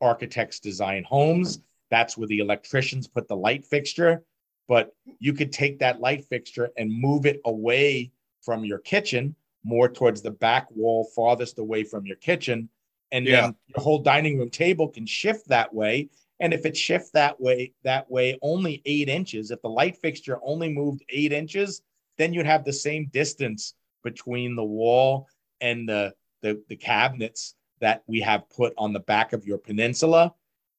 architects 0.00 0.60
design 0.60 1.04
homes. 1.04 1.60
That's 1.90 2.16
where 2.16 2.28
the 2.28 2.38
electricians 2.38 3.06
put 3.06 3.28
the 3.28 3.36
light 3.36 3.66
fixture. 3.66 4.24
But 4.68 4.92
you 5.18 5.32
could 5.32 5.52
take 5.52 5.78
that 5.78 6.00
light 6.00 6.24
fixture 6.24 6.70
and 6.76 6.90
move 6.92 7.26
it 7.26 7.40
away 7.44 8.10
from 8.42 8.64
your 8.64 8.78
kitchen, 8.78 9.36
more 9.64 9.88
towards 9.88 10.22
the 10.22 10.30
back 10.30 10.68
wall, 10.70 11.04
farthest 11.14 11.58
away 11.58 11.84
from 11.84 12.06
your 12.06 12.16
kitchen. 12.16 12.68
And 13.12 13.26
Yeah. 13.26 13.42
then 13.42 13.56
your 13.68 13.82
whole 13.82 14.00
dining 14.00 14.38
room 14.38 14.50
table 14.50 14.88
can 14.88 15.06
shift 15.06 15.48
that 15.48 15.72
way. 15.72 16.08
And 16.40 16.52
if 16.52 16.66
it 16.66 16.76
shifts 16.76 17.10
that 17.12 17.40
way, 17.40 17.72
that 17.82 18.10
way 18.10 18.38
only 18.42 18.82
eight 18.84 19.08
inches, 19.08 19.50
if 19.50 19.62
the 19.62 19.68
light 19.68 19.96
fixture 19.96 20.38
only 20.42 20.68
moved 20.68 21.02
eight 21.08 21.32
inches, 21.32 21.82
then 22.18 22.32
you'd 22.32 22.46
have 22.46 22.64
the 22.64 22.72
same 22.72 23.06
distance 23.06 23.74
between 24.02 24.54
the 24.56 24.64
wall 24.64 25.28
and 25.60 25.88
the 25.88 26.14
the, 26.42 26.62
the 26.68 26.76
cabinets 26.76 27.54
that 27.80 28.02
we 28.06 28.20
have 28.20 28.48
put 28.50 28.74
on 28.76 28.92
the 28.92 29.00
back 29.00 29.32
of 29.32 29.46
your 29.46 29.58
peninsula. 29.58 30.34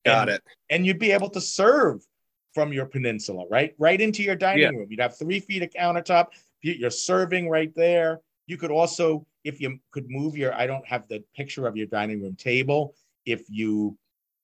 Got 0.07 0.29
and, 0.29 0.35
it. 0.37 0.43
And 0.69 0.85
you'd 0.85 0.99
be 0.99 1.11
able 1.11 1.29
to 1.29 1.41
serve 1.41 2.05
from 2.53 2.73
your 2.73 2.85
peninsula, 2.85 3.45
right? 3.49 3.75
Right 3.77 4.01
into 4.01 4.23
your 4.23 4.35
dining 4.35 4.63
Yeah. 4.63 4.69
room. 4.69 4.87
You'd 4.89 4.99
have 4.99 5.17
three 5.17 5.39
feet 5.39 5.63
of 5.63 5.69
countertop. 5.69 6.27
You- 6.61 6.73
You're 6.73 6.89
serving 6.89 7.49
right 7.49 7.73
there. 7.75 8.21
You 8.47 8.57
could 8.57 8.71
also, 8.71 9.27
if 9.43 9.61
you 9.61 9.79
could 9.91 10.09
move 10.09 10.35
your, 10.37 10.53
I 10.53 10.65
don't 10.65 10.85
have 10.87 11.07
the 11.07 11.23
picture 11.35 11.67
of 11.67 11.77
your 11.77 11.87
dining 11.87 12.21
room 12.21 12.35
table. 12.35 12.95
If 13.25 13.43
you 13.49 13.97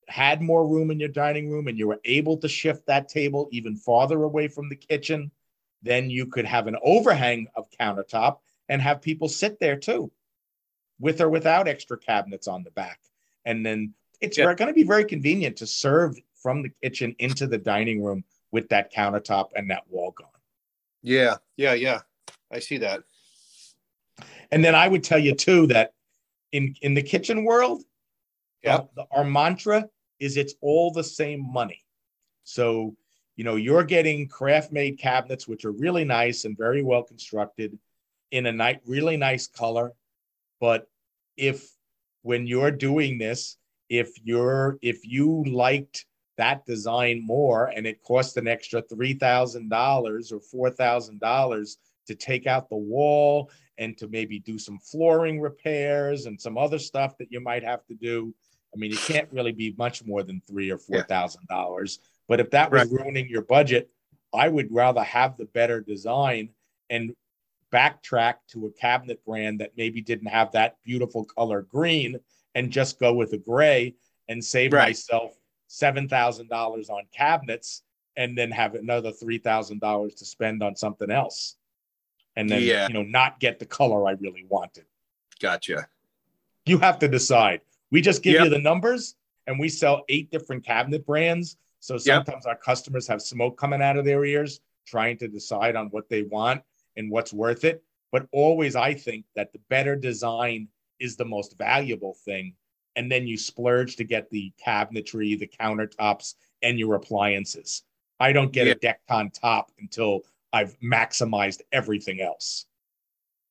had 0.06 0.42
more 0.42 0.68
room 0.68 0.90
in 0.90 1.00
your 1.00 1.08
dining 1.08 1.48
room 1.50 1.66
and 1.66 1.78
you 1.78 1.88
were 1.88 2.00
able 2.04 2.36
to 2.36 2.48
shift 2.48 2.86
that 2.86 3.08
table 3.08 3.48
even 3.50 3.74
farther 3.74 4.22
away 4.22 4.48
from 4.48 4.68
the 4.68 4.76
kitchen, 4.76 5.30
then 5.82 6.10
you 6.10 6.26
could 6.26 6.44
have 6.44 6.66
an 6.66 6.76
overhang 6.82 7.48
of 7.56 7.68
countertop 7.80 8.38
and 8.68 8.80
have 8.80 9.00
people 9.02 9.28
sit 9.28 9.58
there 9.58 9.76
too, 9.76 10.12
with 11.00 11.20
or 11.20 11.28
without 11.30 11.66
extra 11.68 11.98
cabinets 11.98 12.46
on 12.46 12.62
the 12.62 12.70
back. 12.70 13.00
And 13.44 13.64
then 13.64 13.94
it's 14.24 14.38
Yeah. 14.38 14.54
going 14.54 14.68
to 14.68 14.74
be 14.74 14.82
very 14.82 15.04
convenient 15.04 15.56
to 15.58 15.66
serve 15.66 16.18
from 16.34 16.62
the 16.62 16.70
kitchen 16.82 17.14
into 17.18 17.46
the 17.46 17.58
dining 17.58 18.02
room 18.02 18.24
with 18.50 18.68
that 18.70 18.92
countertop 18.92 19.50
and 19.54 19.70
that 19.70 19.88
wall 19.88 20.10
gone. 20.12 20.28
Yeah. 21.02 21.36
Yeah. 21.56 21.74
Yeah. 21.74 22.00
I 22.50 22.58
see 22.60 22.78
that. 22.78 23.02
And 24.50 24.64
then 24.64 24.74
I 24.74 24.88
would 24.88 25.04
tell 25.04 25.18
you 25.18 25.34
too 25.34 25.66
that 25.68 25.92
in 26.52 26.74
in 26.82 26.94
the 26.94 27.02
kitchen 27.02 27.44
world, 27.44 27.82
Yeah. 28.62 28.82
the- 28.94 29.06
our 29.10 29.24
mantra 29.24 29.88
is 30.20 30.36
it's 30.36 30.54
all 30.60 30.90
the 30.92 31.04
same 31.04 31.40
money. 31.52 31.84
So, 32.44 32.96
you 33.36 33.44
know, 33.44 33.56
you're 33.56 33.84
getting 33.84 34.28
Kraftmaid 34.28 34.98
cabinets, 34.98 35.48
which 35.48 35.64
are 35.64 35.72
really 35.72 36.04
nice 36.04 36.44
and 36.44 36.56
very 36.56 36.82
well 36.82 37.02
constructed 37.02 37.78
in 38.30 38.46
a 38.46 38.52
nice, 38.52 38.78
really 38.86 39.16
nice 39.16 39.46
color. 39.48 39.92
But 40.60 40.88
if 41.36 41.68
when 42.22 42.46
you're 42.46 42.70
doing 42.70 43.18
this, 43.18 43.58
if 43.88 44.10
you're 44.22 44.78
if 44.82 45.04
you 45.04 45.44
liked 45.44 46.06
that 46.36 46.66
design 46.66 47.24
more 47.24 47.66
and 47.66 47.86
it 47.86 48.02
costs 48.02 48.36
an 48.36 48.48
extra 48.48 48.82
$3,000 48.82 50.32
or 50.32 50.70
$4,000 50.70 51.76
to 52.06 52.14
take 52.14 52.46
out 52.46 52.68
the 52.68 52.76
wall 52.76 53.50
and 53.78 53.96
to 53.98 54.08
maybe 54.08 54.38
do 54.38 54.58
some 54.58 54.78
flooring 54.78 55.40
repairs 55.40 56.26
and 56.26 56.40
some 56.40 56.58
other 56.58 56.78
stuff 56.78 57.16
that 57.18 57.30
you 57.30 57.40
might 57.40 57.62
have 57.62 57.84
to 57.86 57.94
do. 57.94 58.34
I 58.74 58.76
mean, 58.76 58.92
it 58.92 58.98
can't 58.98 59.28
really 59.30 59.52
be 59.52 59.74
much 59.78 60.04
more 60.04 60.22
than 60.22 60.42
three 60.46 60.70
or 60.70 60.78
four 60.78 61.02
thousand 61.02 61.46
yeah. 61.48 61.56
dollars. 61.56 62.00
But 62.28 62.40
if 62.40 62.50
that 62.50 62.70
was 62.70 62.90
right. 62.90 63.00
ruining 63.00 63.28
your 63.28 63.42
budget, 63.42 63.90
I 64.32 64.48
would 64.48 64.72
rather 64.72 65.02
have 65.02 65.36
the 65.36 65.44
better 65.46 65.80
design 65.80 66.50
and 66.90 67.14
backtrack 67.72 68.34
to 68.48 68.66
a 68.66 68.72
cabinet 68.72 69.24
brand 69.24 69.60
that 69.60 69.72
maybe 69.76 70.00
didn't 70.00 70.28
have 70.28 70.52
that 70.52 70.76
beautiful 70.84 71.24
color 71.24 71.62
green 71.62 72.18
and 72.54 72.70
just 72.70 72.98
go 72.98 73.12
with 73.12 73.32
a 73.32 73.38
gray 73.38 73.94
and 74.28 74.44
save 74.44 74.72
right. 74.72 74.88
myself 74.88 75.32
seven 75.66 76.08
thousand 76.08 76.48
dollars 76.48 76.90
on 76.90 77.02
cabinets 77.14 77.82
and 78.16 78.38
then 78.38 78.50
have 78.50 78.74
another 78.74 79.10
three 79.10 79.38
thousand 79.38 79.80
dollars 79.80 80.14
to 80.14 80.24
spend 80.24 80.62
on 80.62 80.76
something 80.76 81.10
else 81.10 81.56
and 82.36 82.48
then 82.48 82.62
yeah. 82.62 82.88
you 82.88 82.94
know 82.94 83.02
not 83.02 83.40
get 83.40 83.58
the 83.58 83.66
color 83.66 84.06
I 84.06 84.12
really 84.12 84.44
wanted. 84.48 84.84
Gotcha. 85.40 85.88
You 86.66 86.78
have 86.78 86.98
to 87.00 87.08
decide. 87.08 87.60
We 87.90 88.00
just 88.00 88.22
give 88.22 88.34
yep. 88.34 88.44
you 88.44 88.50
the 88.50 88.58
numbers 88.58 89.16
and 89.46 89.58
we 89.58 89.68
sell 89.68 90.04
eight 90.08 90.30
different 90.30 90.64
cabinet 90.64 91.06
brands. 91.06 91.56
So 91.80 91.98
sometimes 91.98 92.44
yep. 92.46 92.54
our 92.54 92.56
customers 92.56 93.06
have 93.08 93.20
smoke 93.20 93.58
coming 93.58 93.82
out 93.82 93.96
of 93.96 94.04
their 94.04 94.24
ears 94.24 94.60
trying 94.86 95.18
to 95.18 95.28
decide 95.28 95.76
on 95.76 95.88
what 95.88 96.08
they 96.08 96.22
want 96.22 96.62
and 96.96 97.10
what's 97.10 97.32
worth 97.32 97.64
it. 97.64 97.82
But 98.10 98.26
always 98.32 98.76
I 98.76 98.94
think 98.94 99.26
that 99.36 99.52
the 99.52 99.60
better 99.68 99.96
design 99.96 100.68
is 101.04 101.16
the 101.16 101.24
most 101.24 101.56
valuable 101.58 102.16
thing. 102.24 102.54
And 102.96 103.10
then 103.10 103.26
you 103.26 103.36
splurge 103.36 103.96
to 103.96 104.04
get 104.04 104.30
the 104.30 104.52
cabinetry, 104.64 105.38
the 105.38 105.50
countertops, 105.60 106.34
and 106.62 106.78
your 106.78 106.94
appliances. 106.94 107.82
I 108.20 108.32
don't 108.32 108.52
get 108.52 108.66
yeah. 108.66 108.74
a 108.74 108.76
Dekton 108.76 109.32
top 109.32 109.72
until 109.78 110.22
I've 110.52 110.78
maximized 110.80 111.62
everything 111.72 112.20
else. 112.20 112.66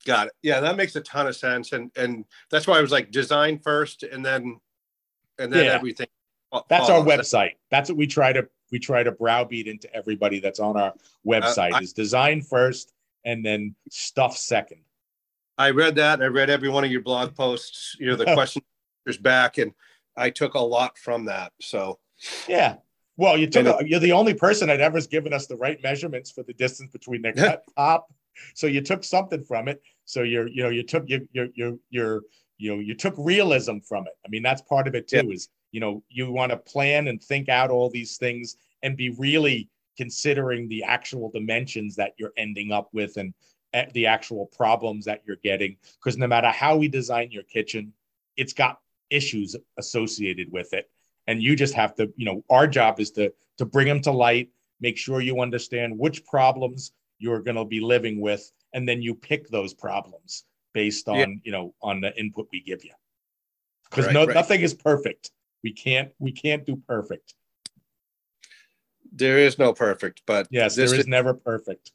Got 0.05 0.27
it. 0.27 0.33
Yeah, 0.41 0.59
that 0.61 0.77
makes 0.77 0.95
a 0.95 1.01
ton 1.01 1.27
of 1.27 1.35
sense, 1.35 1.71
and 1.71 1.91
and 1.95 2.25
that's 2.49 2.67
why 2.67 2.77
I 2.77 2.81
was 2.81 2.91
like 2.91 3.11
design 3.11 3.59
first, 3.59 4.03
and 4.03 4.25
then 4.25 4.59
and 5.39 5.51
then 5.51 5.65
yeah. 5.65 5.71
everything. 5.71 6.07
That's 6.69 6.89
our 6.89 7.01
website. 7.01 7.53
That's 7.71 7.89
what 7.89 7.97
we 7.97 8.07
try 8.07 8.33
to 8.33 8.47
we 8.71 8.79
try 8.79 9.03
to 9.03 9.11
browbeat 9.11 9.67
into 9.67 9.93
everybody 9.95 10.39
that's 10.39 10.59
on 10.59 10.77
our 10.77 10.93
website 11.25 11.73
uh, 11.73 11.77
I, 11.77 11.79
is 11.79 11.93
design 11.93 12.41
first 12.41 12.93
and 13.25 13.45
then 13.45 13.75
stuff 13.89 14.37
second. 14.37 14.81
I 15.57 15.69
read 15.69 15.95
that. 15.95 16.21
I 16.21 16.25
read 16.25 16.49
every 16.49 16.69
one 16.69 16.83
of 16.83 16.91
your 16.91 17.01
blog 17.01 17.35
posts. 17.35 17.95
You 17.99 18.07
know 18.07 18.15
the 18.15 18.29
oh. 18.29 18.33
questions 18.33 18.65
back, 19.21 19.57
and 19.57 19.71
I 20.17 20.29
took 20.29 20.53
a 20.55 20.59
lot 20.59 20.97
from 20.97 21.25
that. 21.25 21.51
So 21.61 21.99
yeah, 22.47 22.75
well, 23.17 23.37
you 23.37 23.47
took 23.47 23.67
a, 23.67 23.87
you're 23.87 23.99
the 23.99 24.11
only 24.11 24.33
person 24.33 24.67
that 24.67 24.81
ever's 24.81 25.07
given 25.07 25.33
us 25.33 25.47
the 25.47 25.57
right 25.57 25.81
measurements 25.83 26.31
for 26.31 26.43
the 26.43 26.53
distance 26.53 26.91
between 26.91 27.21
the 27.21 27.33
cut 27.33 27.63
top. 27.77 28.11
So 28.55 28.67
you 28.67 28.81
took 28.81 29.03
something 29.03 29.43
from 29.43 29.67
it. 29.67 29.81
So 30.05 30.23
you're 30.23 30.47
you 30.47 30.63
know 30.63 30.69
you 30.69 30.83
took 30.83 31.07
you 31.07 31.27
you 31.31 31.51
you 31.55 31.79
you're 31.89 32.21
you 32.57 32.75
know 32.75 32.81
you 32.81 32.95
took 32.95 33.13
realism 33.17 33.77
from 33.79 34.07
it. 34.07 34.13
I 34.25 34.29
mean 34.29 34.41
that's 34.41 34.61
part 34.63 34.87
of 34.87 34.95
it 34.95 35.07
too. 35.07 35.27
Yeah. 35.27 35.33
Is 35.33 35.49
you 35.71 35.79
know 35.79 36.03
you 36.09 36.31
want 36.31 36.51
to 36.51 36.57
plan 36.57 37.07
and 37.07 37.21
think 37.21 37.49
out 37.49 37.69
all 37.69 37.89
these 37.89 38.17
things 38.17 38.57
and 38.81 38.97
be 38.97 39.09
really 39.11 39.69
considering 39.95 40.67
the 40.67 40.83
actual 40.83 41.29
dimensions 41.29 41.95
that 41.95 42.13
you're 42.17 42.33
ending 42.37 42.71
up 42.71 42.89
with 42.93 43.17
and 43.17 43.31
the 43.93 44.07
actual 44.07 44.45
problems 44.47 45.05
that 45.05 45.21
you're 45.25 45.37
getting. 45.43 45.77
Because 45.97 46.17
no 46.17 46.27
matter 46.27 46.49
how 46.49 46.77
we 46.77 46.87
design 46.87 47.31
your 47.31 47.43
kitchen, 47.43 47.93
it's 48.37 48.53
got 48.53 48.79
issues 49.09 49.55
associated 49.77 50.51
with 50.51 50.73
it 50.73 50.89
and 51.27 51.41
you 51.41 51.55
just 51.55 51.73
have 51.73 51.95
to 51.95 52.11
you 52.15 52.25
know 52.25 52.43
our 52.49 52.67
job 52.67 52.99
is 52.99 53.11
to 53.11 53.31
to 53.57 53.65
bring 53.65 53.87
them 53.87 54.01
to 54.01 54.11
light 54.11 54.49
make 54.81 54.97
sure 54.97 55.21
you 55.21 55.39
understand 55.41 55.97
which 55.97 56.25
problems 56.25 56.93
you're 57.19 57.41
going 57.41 57.55
to 57.55 57.65
be 57.65 57.79
living 57.79 58.19
with 58.19 58.51
and 58.73 58.87
then 58.87 59.01
you 59.01 59.13
pick 59.13 59.47
those 59.49 59.73
problems 59.73 60.45
based 60.73 61.07
on 61.07 61.17
yeah. 61.17 61.25
you 61.43 61.51
know 61.51 61.73
on 61.81 62.01
the 62.01 62.17
input 62.17 62.47
we 62.51 62.61
give 62.61 62.83
you 62.83 62.91
because 63.89 64.05
right, 64.05 64.13
no 64.13 64.25
right. 64.25 64.33
nothing 64.33 64.61
is 64.61 64.73
perfect 64.73 65.31
we 65.63 65.71
can't 65.71 66.11
we 66.19 66.31
can't 66.31 66.65
do 66.65 66.75
perfect 66.87 67.35
there 69.11 69.37
is 69.37 69.59
no 69.59 69.73
perfect 69.73 70.21
but 70.25 70.47
yes 70.49 70.75
there 70.75 70.85
is, 70.85 70.93
is 70.93 71.07
never 71.07 71.33
perfect 71.33 71.91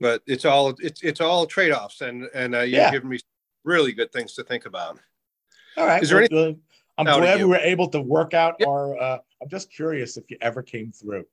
but 0.00 0.22
it's 0.26 0.44
all 0.44 0.74
it's 0.80 1.02
it's 1.02 1.20
all 1.20 1.46
trade-offs 1.46 2.00
and 2.00 2.28
and 2.34 2.54
uh, 2.54 2.60
you've 2.60 2.72
yeah. 2.72 2.90
given 2.90 3.08
me 3.08 3.18
really 3.64 3.92
good 3.92 4.12
things 4.12 4.34
to 4.34 4.44
think 4.44 4.66
about 4.66 4.98
all 5.76 5.86
right 5.86 6.02
is 6.02 6.10
there 6.10 6.26
well, 6.30 6.44
anything 6.44 6.60
I'm 6.98 7.06
glad 7.06 7.38
we 7.38 7.44
were 7.44 7.56
able 7.56 7.88
to 7.88 8.00
work 8.00 8.34
out 8.34 8.60
our. 8.66 8.98
Uh, 9.00 9.18
I'm 9.40 9.48
just 9.48 9.72
curious 9.72 10.16
if 10.16 10.28
you 10.30 10.36
ever 10.40 10.62
came 10.62 10.90
through. 10.90 11.24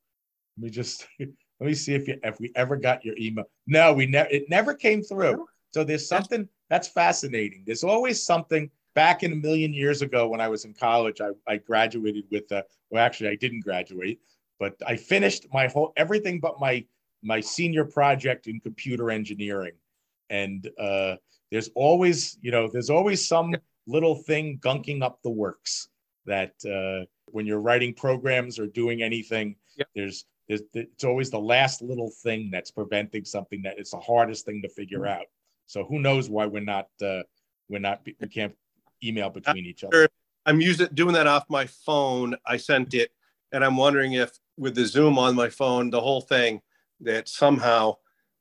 Let 0.58 0.64
me 0.64 0.70
just 0.70 1.08
let 1.20 1.30
me 1.60 1.74
see 1.74 1.96
if 1.96 2.08
you 2.08 2.20
if 2.24 2.40
we 2.40 2.52
ever 2.56 2.78
got 2.78 3.04
your 3.04 3.16
email. 3.18 3.46
No, 3.66 3.92
we 3.92 4.06
never. 4.06 4.30
It 4.30 4.50
never 4.50 4.76
came 4.76 5.02
through. 5.02 5.48
So 5.72 5.84
there's 5.84 6.08
something 6.08 6.48
that's 6.70 6.88
fascinating. 6.88 7.64
There's 7.66 7.84
always 7.84 8.24
something. 8.24 8.70
Back 8.94 9.24
in 9.24 9.34
a 9.34 9.36
million 9.36 9.74
years 9.74 10.02
ago, 10.02 10.30
when 10.30 10.40
I 10.40 10.48
was 10.48 10.64
in 10.64 10.74
college, 10.74 11.20
I, 11.20 11.32
I 11.48 11.58
graduated 11.58 12.26
with. 12.32 12.50
Uh, 12.50 12.62
well, 12.92 13.04
actually, 13.04 13.30
I 13.30 13.36
didn't 13.36 13.60
graduate, 13.60 14.22
but 14.58 14.76
I 14.88 14.96
finished 14.96 15.48
my 15.52 15.68
whole 15.68 15.92
everything 15.98 16.40
but 16.40 16.62
my 16.62 16.86
my 17.26 17.42
senior 17.42 17.84
project 17.84 18.48
in 18.48 18.60
computer 18.60 19.10
engineering. 19.10 19.74
And 20.30 20.70
uh, 20.80 21.16
there's 21.52 21.70
always, 21.76 22.38
you 22.42 22.52
know, 22.52 22.70
there's 22.72 22.90
always 22.90 23.28
some 23.28 23.56
little 23.88 24.16
thing 24.16 24.60
gunking 24.64 25.02
up 25.02 25.22
the 25.24 25.30
works 25.30 25.90
that 26.26 26.54
uh, 26.66 27.06
when 27.32 27.46
you're 27.46 27.60
writing 27.60 27.94
programs 27.94 28.60
or 28.60 28.68
doing 28.68 29.02
anything, 29.02 29.56
yep. 29.76 29.88
there's, 29.96 30.26
there's 30.48 30.62
it's 30.74 31.04
always 31.04 31.32
the 31.32 31.40
last 31.40 31.82
little 31.82 32.12
thing 32.24 32.50
that's 32.52 32.70
preventing 32.70 33.26
something 33.26 33.64
that 33.64 33.80
it's 33.80 33.92
the 33.92 34.00
hardest 34.00 34.46
thing 34.46 34.62
to 34.62 34.70
figure 34.70 35.00
mm-hmm. 35.00 35.20
out. 35.20 35.26
So 35.66 35.84
who 35.84 36.00
knows 36.00 36.30
why 36.30 36.46
we're 36.46 36.64
not 36.64 36.88
uh, 37.04 37.24
we're 37.68 37.80
not 37.80 38.02
we 38.06 38.28
can't 38.28 38.56
email 39.04 39.32
between 39.32 39.66
each 39.66 39.84
other. 39.84 40.08
I'm 40.46 40.62
using 40.62 40.88
doing 40.94 41.14
that 41.14 41.26
off 41.26 41.50
my 41.50 41.66
phone. 41.66 42.36
I 42.46 42.58
sent 42.58 42.94
it, 42.94 43.12
and 43.52 43.66
I'm 43.66 43.76
wondering 43.76 44.14
if 44.14 44.38
with 44.56 44.76
the 44.76 44.86
Zoom 44.86 45.18
on 45.18 45.36
my 45.36 45.50
phone, 45.50 45.90
the 45.90 46.00
whole 46.00 46.22
thing 46.22 46.62
that 47.02 47.28
somehow 47.28 47.98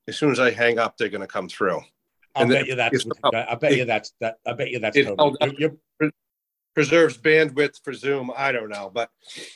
as 0.06 0.16
soon 0.16 0.30
as 0.30 0.40
I 0.40 0.50
hang 0.50 0.78
up, 0.78 0.96
they're 0.96 1.08
going 1.08 1.20
to 1.20 1.26
come 1.26 1.48
through. 1.48 1.80
I'll 2.34 2.48
bet 2.48 2.66
you 2.66 2.74
that's. 2.74 3.06
I 3.22 3.54
bet 3.54 3.76
you 3.76 3.84
that's 3.84 4.12
that. 4.20 4.38
I 4.46 4.52
bet 4.54 4.70
you 4.70 4.80
that's. 4.80 4.96
Totally, 4.96 5.56
you're, 5.58 5.72
you're, 6.00 6.10
preserves 6.74 7.16
bandwidth 7.16 7.82
for 7.82 7.92
Zoom. 7.92 8.30
I 8.36 8.52
don't 8.52 8.68
know, 8.68 8.90
but 8.92 9.10